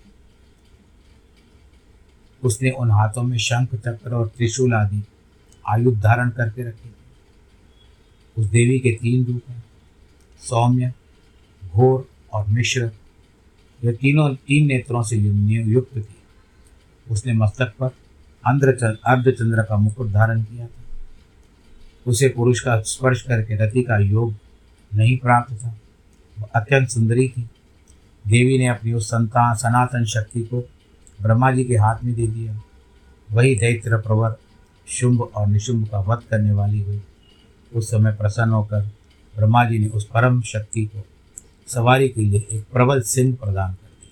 उसने 2.45 2.69
उन 2.71 2.91
हाथों 2.91 3.23
में 3.23 3.37
शंख, 3.37 3.75
चक्र 3.75 4.13
और 4.13 4.27
त्रिशूल 4.27 4.73
आदि 4.73 5.03
आयुध 5.69 5.99
धारण 5.99 6.29
करके 6.29 6.63
रखे। 6.63 6.89
उस 8.37 8.45
देवी 8.45 8.79
के 8.79 8.91
तीन 8.91 9.25
रूप 9.25 9.41
हैं, 9.49 9.63
सौम्य, 10.39 10.93
घोर 11.65 12.07
और 12.33 12.47
मिश्र। 12.47 12.91
यह 13.83 13.91
तीनों, 13.91 14.35
तीन 14.35 14.67
नेत्रों 14.67 15.03
से 15.03 15.15
युक्त 15.15 15.97
थी। 15.97 16.15
उसने 17.11 17.33
मस्तक 17.33 17.73
पर 17.79 17.87
अंध्र 18.47 18.97
अर्धचंद्र 19.05 19.61
का 19.63 19.77
मुकुट 19.77 20.07
धारण 20.07 20.41
किया 20.41 20.67
था। 20.67 20.83
उसे 22.07 22.29
पुरुष 22.29 22.59
का 22.59 22.81
स्पर्श 22.81 23.21
करके 23.21 23.55
रति 23.55 23.83
का 23.83 23.97
योग 23.97 24.35
नहीं 24.93 25.17
प्राप्त 25.17 25.53
था। 25.53 25.77
वह 26.39 26.47
अत्यंत 26.55 26.89
सुंदरी 26.89 27.27
थी। 27.29 27.41
देवी 28.27 28.57
ने 28.57 28.67
अपनी 28.67 28.93
उस 28.93 29.07
संतान 29.07 29.55
सनातन 29.55 30.05
शक्ति 30.05 30.41
को 30.41 30.69
ब्रह्मा 31.21 31.51
जी 31.51 31.63
के 31.63 31.75
हाथ 31.75 31.95
में 32.03 32.15
दे 32.15 32.27
दिया। 32.27 32.61
वही 33.31 33.55
दैत्र 33.55 33.97
प्रवर 33.97 34.35
शुंभ 34.87 35.21
और 35.21 35.47
निशुंभ 35.47 35.87
का 35.87 35.99
वध 35.99 36.19
करने 36.29 36.51
वाली 36.51 36.81
हुई। 36.81 37.01
उस 37.75 37.91
समय 37.91 38.11
प्रसन्न 38.11 38.51
होकर 38.51 38.81
ब्रह्मा 39.35 39.65
जी 39.65 39.79
ने 39.79 39.87
उस 39.87 40.05
परम 40.05 40.41
शक्ति 40.41 40.85
को 40.85 41.05
सवारी 41.67 42.09
के 42.09 42.21
लिए 42.21 42.47
एक 42.51 42.65
प्रबल 42.73 43.01
सिंह 43.01 43.35
प्रदान 43.35 43.73
कर 43.73 43.87
दिया। 43.87 44.11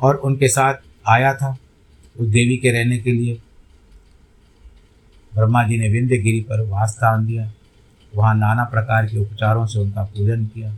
और 0.00 0.16
उनके 0.16 0.48
साथ 0.48 0.74
आया 1.08 1.34
था 1.34 1.56
उस 2.20 2.28
देवी 2.28 2.56
के 2.56 2.70
रहने 2.70 2.98
के 2.98 3.12
लिए। 3.12 3.42
ब्रह्मा 5.34 5.64
जी 5.64 5.78
ने 5.78 5.88
विंध्य 5.88 6.18
गिरी 6.18 6.40
पर 6.40 6.60
वास 6.60 6.90
स्थान 6.90 7.26
दिया। 7.26 7.52
वहाँ 8.16 8.34
नाना 8.34 8.64
प्रकार 8.64 9.06
के 9.06 9.18
उपचारों 9.18 9.66
से 9.66 9.78
उनका 9.78 10.02
पूजन 10.02 10.46
किया। 10.46 10.76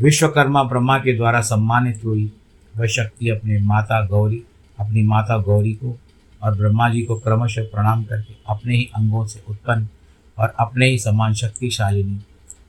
विश्वकर्मा 0.00 0.62
ब्रह्मा 0.62 0.98
के 0.98 1.16
द्वारा 1.16 1.40
सम्मानित 1.40 2.04
हुई। 2.04 2.32
वह 2.80 2.86
शक्ति 2.88 3.28
अपने 3.28 3.58
माता 3.60 4.04
गौरी, 4.06 4.42
अपनी 4.78 5.02
माता 5.04 5.36
गौरी 5.38 5.72
को 5.74 5.96
और 6.40 6.56
ब्रह्मा 6.56 6.88
जी 6.88 7.02
को 7.02 7.14
क्रमशः 7.16 7.64
प्रणाम 7.64 8.04
करके 8.04 8.34
अपने 8.48 8.76
ही 8.76 8.88
अंगों 8.96 9.24
से 9.26 9.42
उत्पन्न 9.48 9.88
और 10.38 10.54
अपने 10.60 10.86
ही 10.86 10.98
समान 10.98 11.34
शक्तिशालिनी, 11.34 12.18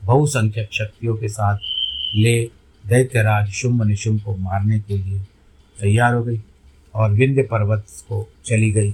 बहुसंख्यक 0.06 0.70
शक्तियों 0.74 1.16
के 1.16 1.28
साथ 1.30 1.58
ले 2.16 2.40
दैत्यराज 2.84 3.50
शुंभ 3.52 3.84
निशुंभ 3.84 4.22
को 4.22 4.36
मारने 4.36 4.80
के 4.80 4.98
लिए 4.98 5.20
तैयार 5.78 6.14
हो 6.14 6.24
गई 6.24 6.42
और 6.94 7.12
विंध्य 7.12 7.44
पर्वत 7.44 7.86
को 8.10 8.28
चली 8.46 8.72
गई। 8.72 8.94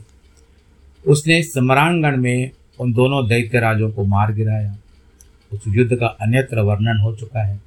उसने 1.06 1.42
सम्रांगण 1.44 2.18
में 2.18 2.52
उन 2.80 2.94
दोनों 2.94 3.28
दैत्यराजों 3.28 3.92
को 3.92 4.04
मार 4.06 4.34
गिराया। 4.34 4.76
उस 5.52 5.64
युद्ध 5.68 5.96
का 5.96 6.08
अन्यत्र 6.22 6.62
वर्णन 6.62 7.00
हो 7.00 7.16
चुका 7.16 7.46
है, 7.46 7.60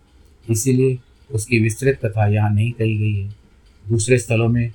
इसीलिए 0.46 0.98
उसकी 1.30 1.58
विस्तृत 1.58 2.00
कथा 2.04 2.26
यहाँ 2.26 2.50
नहीं 2.50 2.72
कही 2.72 2.96
गई 2.98 3.14
है। 3.16 3.39
दूसरे 3.90 4.18
स्थलों 4.18 4.48
में 4.48 4.72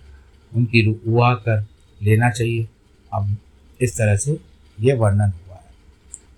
उनकी 0.52 0.82
रुआ 0.84 1.34
कर 1.38 1.66
लेना 2.02 2.30
चाहिए। 2.30 2.68
अब 3.12 3.36
इस 3.80 3.98
तरह 3.98 4.16
से 4.18 4.38
यह 4.78 4.96
वर्णन 4.96 5.32
हुआ 5.32 5.56
है। 5.56 5.74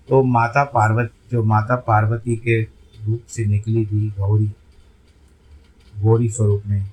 तो 0.08 0.22
माता 0.24 0.64
पार्वती, 0.66 1.14
जो 1.30 1.42
माता 1.44 1.76
पार्वती 1.78 2.36
के 2.38 2.60
रूप 2.62 3.22
से 3.28 3.44
निकली 3.46 3.84
थी, 3.86 4.08
गौरी 4.10 4.50
गौरी 5.94 6.28
स्वरूप 6.28 6.62
में 6.66 6.90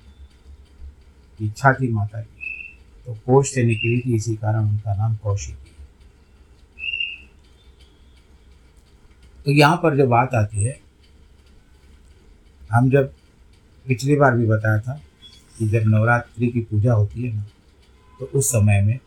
इच्छा 1.38 1.72
थी 1.72 1.88
माता 1.92 2.20
की 2.20 2.34
तो 3.06 3.14
कोष 3.26 3.50
से 3.50 3.62
निकली 3.64 4.00
थी, 4.00 4.14
इसी 4.16 4.34
कारण 4.36 4.58
उनका 4.60 4.94
नाम 4.94 5.16
कौशिकी 5.16 5.74
तो 9.38 9.52
यहाँ 9.52 9.76
पर 9.76 9.96
जो 9.96 10.06
बात 10.08 10.34
आती 10.34 10.62
है, 10.64 10.78
हम 12.70 12.90
जब 12.90 13.12
पिछली 13.86 14.16
बार 14.16 14.36
भी 14.36 14.46
बताया 14.46 14.80
था 14.80 15.00
कि 15.58 15.68
जब 15.68 15.82
नवरात्रि 15.86 16.46
की 16.46 16.60
पूजा 16.60 16.92
होती 16.92 17.22
है 17.22 17.34
ना 17.36 17.44
तो 18.20 18.30
उस 18.34 18.48
समय 18.48 18.80
में 18.82 18.98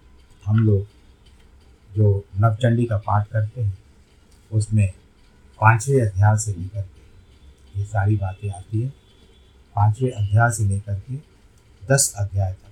हम 0.46 0.60
लोग 0.60 0.86
जो 1.90 2.24
नवचंडी 2.38 2.86
का 2.86 2.98
पाठ 2.98 3.28
करते 3.28 3.62
हैं, 3.62 3.78
उसमें 4.52 4.90
पाँचवें 5.60 6.02
अध्याय 6.02 6.38
से 6.38 6.54
लेकर 6.54 6.82
के 6.82 7.80
ये 7.80 7.86
सारी 7.86 8.16
बातें 8.16 8.50
आती 8.50 8.82
है। 8.82 8.90
पाँचवें 9.76 10.12
अध्याय 10.12 10.52
से 10.52 10.64
लेकर 10.64 11.00
के 11.00 11.16
दस 11.84 12.14
अध्याय 12.18 12.54
तक। 12.54 12.68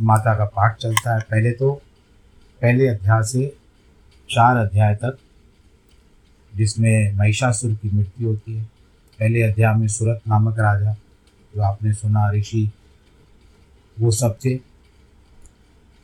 माता 0.00 0.34
का 0.34 0.44
पाठ 0.46 0.76
चलता 0.76 1.14
है। 1.14 1.20
पहले 1.20 1.50
तो 1.52 1.72
पहले 2.62 2.88
अध्याय 2.88 3.22
से 3.22 3.46
चार 4.28 4.56
अध्याय 4.56 4.94
तक, 4.94 5.18
जिसमें 6.52 7.12
महिषासुर 7.14 7.74
की 7.74 7.90
मृत्यु 7.90 8.28
होती 8.28 8.56
है। 8.56 8.70
पहले 9.22 9.42
अध्याय 9.42 9.74
में 9.74 9.88
सूरत 9.88 10.20
नामक 10.28 10.58
राजा 10.58 10.92
जो 11.56 11.62
आपने 11.62 11.92
सुना, 11.92 12.30
ऋषि, 12.30 12.72
वो 14.00 14.10
सब 14.10 14.38
थे। 14.44 14.60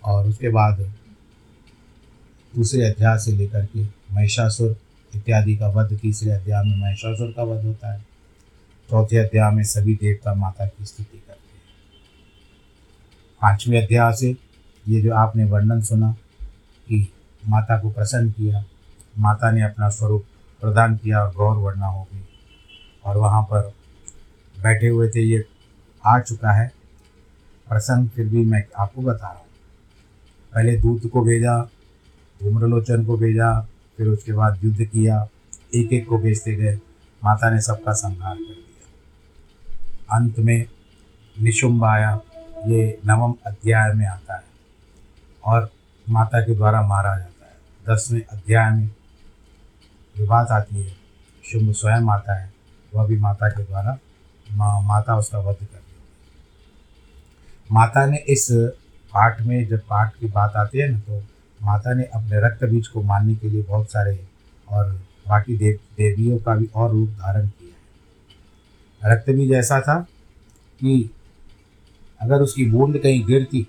और 0.04 0.28
उसके 0.28 0.48
बाद 0.48 0.80
दूसरे 2.56 2.84
अध्याय 2.84 3.18
से 3.18 3.32
लेकर 3.32 3.66
के 3.66 3.84
महिषासुर 3.84 4.76
इत्यादि 5.14 5.56
का 5.56 5.68
वध, 5.68 5.98
तीसरे 5.98 6.30
अध्याय 6.30 6.64
में 6.64 6.76
महिषासुर 6.76 7.34
का 7.36 7.42
वध 7.42 7.64
होता 7.64 7.92
है। 7.92 8.00
चौथे 8.90 9.16
अध्याय 9.16 9.50
में 9.50 9.64
सभी 9.64 9.94
देवता 9.94 10.34
माता 10.34 10.66
की 10.66 10.84
स्तुति 10.84 11.18
करते 11.18 11.54
हैं। 11.54 11.62
पाँचवें 13.42 13.82
अध्याय 13.82 14.12
से 14.12 14.36
ये 14.88 15.00
जो 15.00 15.14
आपने 15.14 15.44
वर्णन 15.44 15.82
सुना 15.82 16.12
कि 16.88 17.12
माता 17.48 17.78
को 17.78 17.90
प्रसन्न 17.90 18.30
किया, 18.30 18.64
माता 19.18 19.50
ने 19.50 19.62
अपना 19.62 19.88
स्वरूप 19.88 20.24
प्रदान 20.60 20.96
किया 20.96 21.20
और 21.20 21.34
गौर 21.34 21.56
वर्णा 21.56 21.86
हो 21.86 22.08
गई। 22.14 22.27
और 23.08 23.16
वहाँ 23.16 23.42
पर 23.42 23.74
बैठे 24.62 24.88
हुए 24.88 25.08
थे, 25.08 25.20
ये 25.20 25.44
आ 26.06 26.20
चुका 26.20 26.52
है। 26.52 26.72
प्रसंग 27.68 28.08
फिर 28.08 28.26
भी 28.26 28.44
मैं 28.44 28.64
आपको 28.78 29.02
बता 29.02 29.26
रहा 29.26 29.38
हूँ। 29.38 29.46
पहले 30.54 30.76
दूत 30.76 31.06
को 31.12 31.22
भेजा, 31.22 31.62
धूम्रलोचन 32.42 33.04
को 33.04 33.16
भेजा, 33.16 33.60
फिर 33.96 34.08
उसके 34.08 34.32
बाद 34.32 34.64
युद्ध 34.64 34.84
किया 34.84 35.28
एक 35.74 35.92
एक 35.92 36.08
को 36.08 36.18
भेजते 36.18 36.54
गए। 36.54 36.78
माता 37.24 37.50
ने 37.50 37.60
सबका 37.60 37.92
संहार 37.92 38.34
कर 38.34 38.42
दिया। 38.42 40.16
अंत 40.16 40.38
में 40.38 40.66
निशुम्भ 41.40 41.84
आया। 41.84 42.20
ये 42.66 42.98
नवम 43.06 43.34
अध्याय 43.46 43.92
में 43.92 44.06
आता 44.06 44.36
है 44.36 44.44
और 45.44 45.70
माता 46.10 46.40
के 46.40 46.54
द्वारा 46.54 46.82
मारा 46.82 47.18
जाता 47.18 47.46
है। 47.46 47.56
दसवें 47.88 48.22
अध्याय 48.22 48.70
में 48.70 48.90
जो 50.16 50.26
बात 50.26 50.50
आती 50.50 50.82
है 50.82 50.96
शुंभ 51.44 51.72
स्वयं 51.72 52.10
आता 52.10 52.34
है। 52.34 52.57
वह 52.92 53.06
भी 53.06 53.16
माता 53.18 53.48
के 53.48 53.64
द्वारा 53.64 53.98
मा, 54.46 54.80
माता 54.80 55.16
उसका 55.16 55.38
वध 55.38 55.56
कर 55.56 55.86
माता 57.70 58.04
ने 58.06 58.16
इस 58.28 58.46
पाठ 59.12 59.40
में 59.42 59.66
जब 59.68 59.80
पाठ 59.88 60.14
की 60.20 60.26
बात 60.26 60.52
आती 60.56 60.78
है 60.78 60.88
ना 60.88 60.98
तो 60.98 61.18
माता 61.60 61.92
ने 61.94 62.04
अपने 62.04 62.40
रक्त 62.40 62.64
बीज 62.64 62.88
को 62.88 63.02
मारने 63.02 63.34
के 63.34 63.48
लिए 63.48 63.62
बहुत 63.62 63.90
सारे 63.90 64.18
और 64.68 64.92
बाकी 65.28 65.56
देव 65.56 65.78
देवियों 65.96 66.38
का 66.38 66.54
भी 66.56 66.68
और 66.74 66.90
रूप 66.90 67.08
धारण 67.10 67.48
किया 67.48 67.74
है। 69.06 69.12
रक्त 69.12 69.30
बीज 69.30 69.52
ऐसा 69.52 69.80
था 69.80 69.98
कि 70.80 71.10
अगर 72.20 72.42
उसकी 72.42 72.64
बूंद 72.70 72.98
कहीं 72.98 73.24
गिरती 73.26 73.62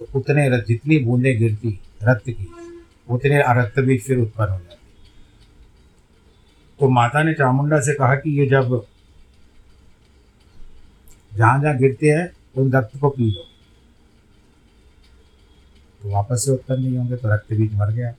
तो 0.00 0.06
उतने 0.14 0.50
जितनी 0.62 0.98
बूंदें 1.04 1.38
गिरती 1.38 1.78
रक्त 2.02 2.30
की 2.30 2.48
उतने 3.08 3.42
रक्त 3.58 3.80
बीज 3.80 4.02
फिर 4.04 4.18
उत्पन्न 4.18 4.50
हो 4.50 4.58
जाते। 4.58 4.77
तो 6.80 6.88
माता 6.88 7.22
ने 7.22 7.34
चामुंडा 7.34 7.80
से 7.80 7.94
कहा 7.94 8.14
कि 8.14 8.40
ये 8.40 8.46
जब 8.46 8.86
जहाँ 11.34 11.62
जहाँ 11.62 11.76
गिरते 11.76 12.06
हैं, 12.06 12.32
उन 12.56 12.72
रक्त 12.72 12.98
को 12.98 13.10
पी 13.10 13.30
लो। 13.30 13.44
तो 16.02 16.10
वापस 16.10 16.42
से 16.44 16.52
उत्पन्न 16.52 16.82
नहीं 16.82 16.98
होंगे 16.98 17.16
तो 17.16 17.34
रक्त 17.34 17.52
बीज 17.52 17.74
मर 17.74 17.92
गया। 17.92 18.12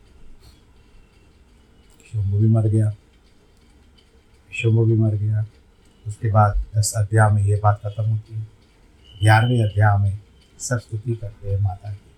शुंभ 2.12 2.36
भी 2.42 2.48
मर 2.48 2.62
गया। 2.62 2.92
शुंभ 4.54 4.88
भी 4.88 4.94
मर 4.94 5.16
गया। 5.16 5.46
उसके 6.08 6.32
बाद 6.32 6.64
दस 6.78 6.94
अध्याय 6.98 7.32
में 7.32 7.44
ये 7.44 7.60
बात 7.64 7.82
खत्म 7.86 8.04
होती 8.04 8.36
है। 8.36 8.48
ग्यारहवें 9.24 9.64
अध्याय 9.64 9.98
में 9.98 10.20
सब 10.60 10.80
करते 11.08 11.50
हैं 11.50 11.60
माता 11.60 11.94
की। 11.94 12.09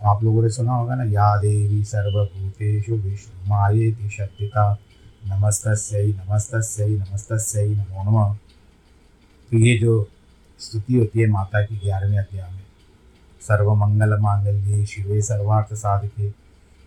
आप 0.00 0.22
लोगों 0.24 0.42
ने 0.42 0.48
सुना 0.50 0.72
होगा 0.72 0.94
ना 0.94 1.04
या 1.04 1.36
देवी 1.36 1.82
सर्वभूतेषु 1.84 2.96
विष्णु 2.96 3.48
माये 3.48 4.08
शक्तिता 4.10 4.72
नमस्त 5.26 5.66
नमस्त 5.66 6.54
नमस्त 6.54 7.32
नमो 7.58 8.02
नमः। 8.02 8.34
तो 9.50 9.58
ये 9.58 9.76
जो 9.78 10.08
स्तुति 10.60 10.94
होती 10.94 11.20
है 11.20 11.26
माता 11.26 11.62
की 11.64 11.76
ग्यारहवें 11.76 12.18
अध्याय 12.18 12.50
में 12.50 12.62
सर्वमंगल 13.40 14.18
मांगल्ये 14.20 14.84
शिवे 14.86 15.20
सर्वार्थ 15.22 15.74
साधके 15.74 16.30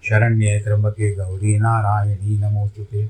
शरण्य 0.04 0.60
त्र्यंबके 0.60 1.16
गौरी 1.16 1.58
नारायणी 1.60 2.38
नमोस्तुते 2.38 3.06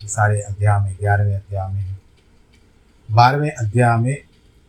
सारे 0.00 0.40
अध्याय 0.40 0.80
में, 0.80 0.96
ग्यारहवें 1.00 1.34
अध्याय 1.34 1.72
में 1.72 1.96
बारहवें 3.08 3.50
अध्याय 3.50 3.96
में 3.96 4.16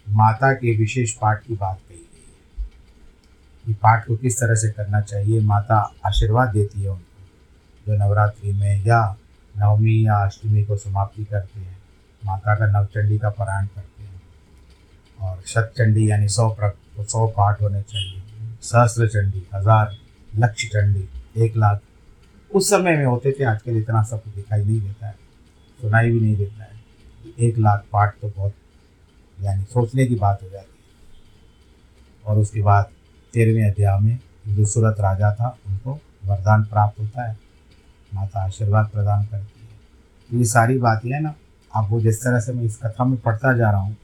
माता 0.07 0.53
के 0.53 0.75
विशेष 0.77 1.11
पाठ 1.13 1.43
की 1.43 1.55
बात 1.55 1.79
कही। 1.89 2.00
कि 3.65 3.73
पाठ 3.73 4.05
को 4.07 4.15
किस 4.15 4.39
तरह 4.39 4.55
से 4.55 4.69
करना 4.69 5.01
चाहिए, 5.01 5.41
माता 5.41 5.77
आशीर्वाद 6.05 6.49
देती 6.49 6.81
है 6.81 6.89
उनको। 6.89 7.87
जो 7.87 7.97
नवरात्रि 7.97 8.51
में 8.51 8.83
या 8.85 9.01
नवमी 9.55 10.05
या 10.07 10.15
अष्टमी 10.17 10.63
को 10.63 10.77
समाप्ति 10.77 11.23
करते 11.25 11.59
हैं, 11.59 11.77
माता 12.21 12.55
का 12.55 12.65
नवचंडी 12.69 13.17
का 13.19 13.29
पारायण 13.29 13.67
करते 13.67 14.03
हैं। 14.03 14.21
और 15.19 15.41
शतचंडी 15.45 16.09
यानी 16.11 16.27
सौ 16.27 16.49
प्र 16.49 16.71
सौ 17.03 17.27
पाठ 17.27 17.61
होने 17.61 17.81
चाहिए। 17.81 18.21
सहस्त्र 18.61 19.07
चंडी 19.07 19.45
हज़ार 19.53 19.95
लक्ष्य 20.35 20.67
चंडी 20.67 21.43
एक 21.43 21.57
लाख। 21.57 21.81
उस 22.51 22.69
समय 22.69 22.97
में 22.97 23.05
होते 23.05 23.31
थे, 23.31 23.43
आजकल 23.43 23.77
इतना 23.77 24.01
सब 24.03 24.23
दिखाई 24.35 24.63
नहीं 24.63 24.79
देता 24.81 25.07
है, 25.07 25.15
सुनाई 25.79 26.11
भी 26.11 26.19
नहीं 26.19 26.35
देता 26.35 26.63
है। 26.63 26.79
एक 27.39 27.57
लाख 27.57 27.85
पाठ 27.91 28.15
तो 28.21 28.29
बहुत, 28.29 28.53
यानी 29.37 29.63
सोचने 29.63 30.05
की 30.05 30.15
बात 30.15 30.43
हो 30.43 30.49
जाती 30.49 30.65
है। 30.67 32.25
और 32.25 32.37
उसके 32.37 32.61
बाद 32.61 32.89
तेरहवें 33.33 33.69
अध्याय 33.69 33.99
में 33.99 34.17
जो 34.47 34.65
सूरत 34.65 34.95
राजा 34.99 35.31
था, 35.33 35.57
उनको 35.67 35.99
वरदान 36.25 36.63
प्राप्त 36.63 36.99
होता 36.99 37.27
है। 37.29 37.37
माता 38.11 38.43
आशीर्वाद 38.45 38.89
प्रदान 38.89 39.25
करती 39.25 39.61
है। 39.61 39.67
तो 40.29 40.37
ये 40.37 40.45
सारी 40.45 40.77
बातें 40.79 41.09
हैं 41.11 41.21
ना, 41.21 41.33
आप 41.71 41.87
वो 41.89 41.99
जिस 42.01 42.21
तरह 42.21 42.39
से 42.39 42.53
मैं 42.53 42.63
इस 42.63 42.77
कथा 42.77 43.03
में 43.03 43.17
पढ़ता 43.19 43.53
जा 43.57 43.69
रहा 43.71 43.81
हूँ 43.81 43.95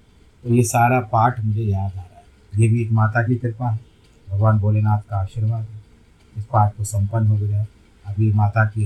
तो 0.44 0.54
ये 0.54 0.64
सारा 0.64 1.00
पाठ 1.12 1.40
मुझे 1.40 1.62
याद 1.62 1.82
आ 1.82 1.88
रहा 1.90 2.02
है। 2.02 2.24
ये 2.54 2.68
भी 2.68 2.82
एक 2.82 2.92
माता 2.92 3.24
की 3.24 3.36
कृपा 3.36 3.70
है। 3.70 3.80
भगवान 4.28 4.60
भोलेनाथ 4.60 5.02
का 5.10 5.18
आशीर्वाद 5.18 5.62
है। 5.62 5.82
इस 6.36 6.46
पाठ 6.46 6.76
को 6.78 6.84
संपन्न 6.84 7.28
हो 7.28 7.38
गया 7.38 7.66
अभी 8.06 8.32
माता 8.34 8.66
के 8.68 8.86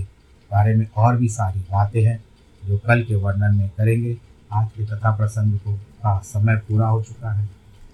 बारे 0.51 0.75
में 0.75 0.86
और 0.97 1.17
भी 1.17 1.30
सारी 1.30 1.60
बातें 1.71 2.01
हैं, 2.04 2.23
जो 2.63 2.77
कल 2.77 3.04
के 3.04 3.15
वर्णन 3.15 3.56
में 3.56 3.69
करेंगे। 3.69 4.17
आज 4.51 4.67
के 4.67 4.86
कथा 4.86 5.15
प्रसंग 5.17 5.60
को 5.60 5.73
का 5.73 6.17
समय 6.25 6.56
पूरा 6.67 6.88
हो 6.88 7.01
चुका 7.04 7.32
है। 7.32 7.49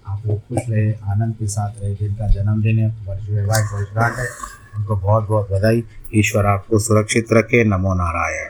आप 0.08 0.22
लोग 0.26 0.38
खुश 0.48 0.58
रहे, 0.68 0.92
आनंद 0.92 1.34
के 1.34 1.46
साथ 1.46 1.82
रहे 1.82 1.94
जिनका 1.94 2.26
जन्मदिन 2.26 2.78
है 2.78 2.88
वर्षगांठ 2.88 4.16
है 4.18 4.28
उनको 4.76 4.96
बहुत 4.96 5.28
बहुत 5.28 5.50
बधाई। 5.52 5.84
ईश्वर 6.14 6.46
आपको 6.46 6.78
सुरक्षित 6.78 7.26
रखे। 7.32 7.64
नमो 7.64 7.94
नारायण। 7.94 8.46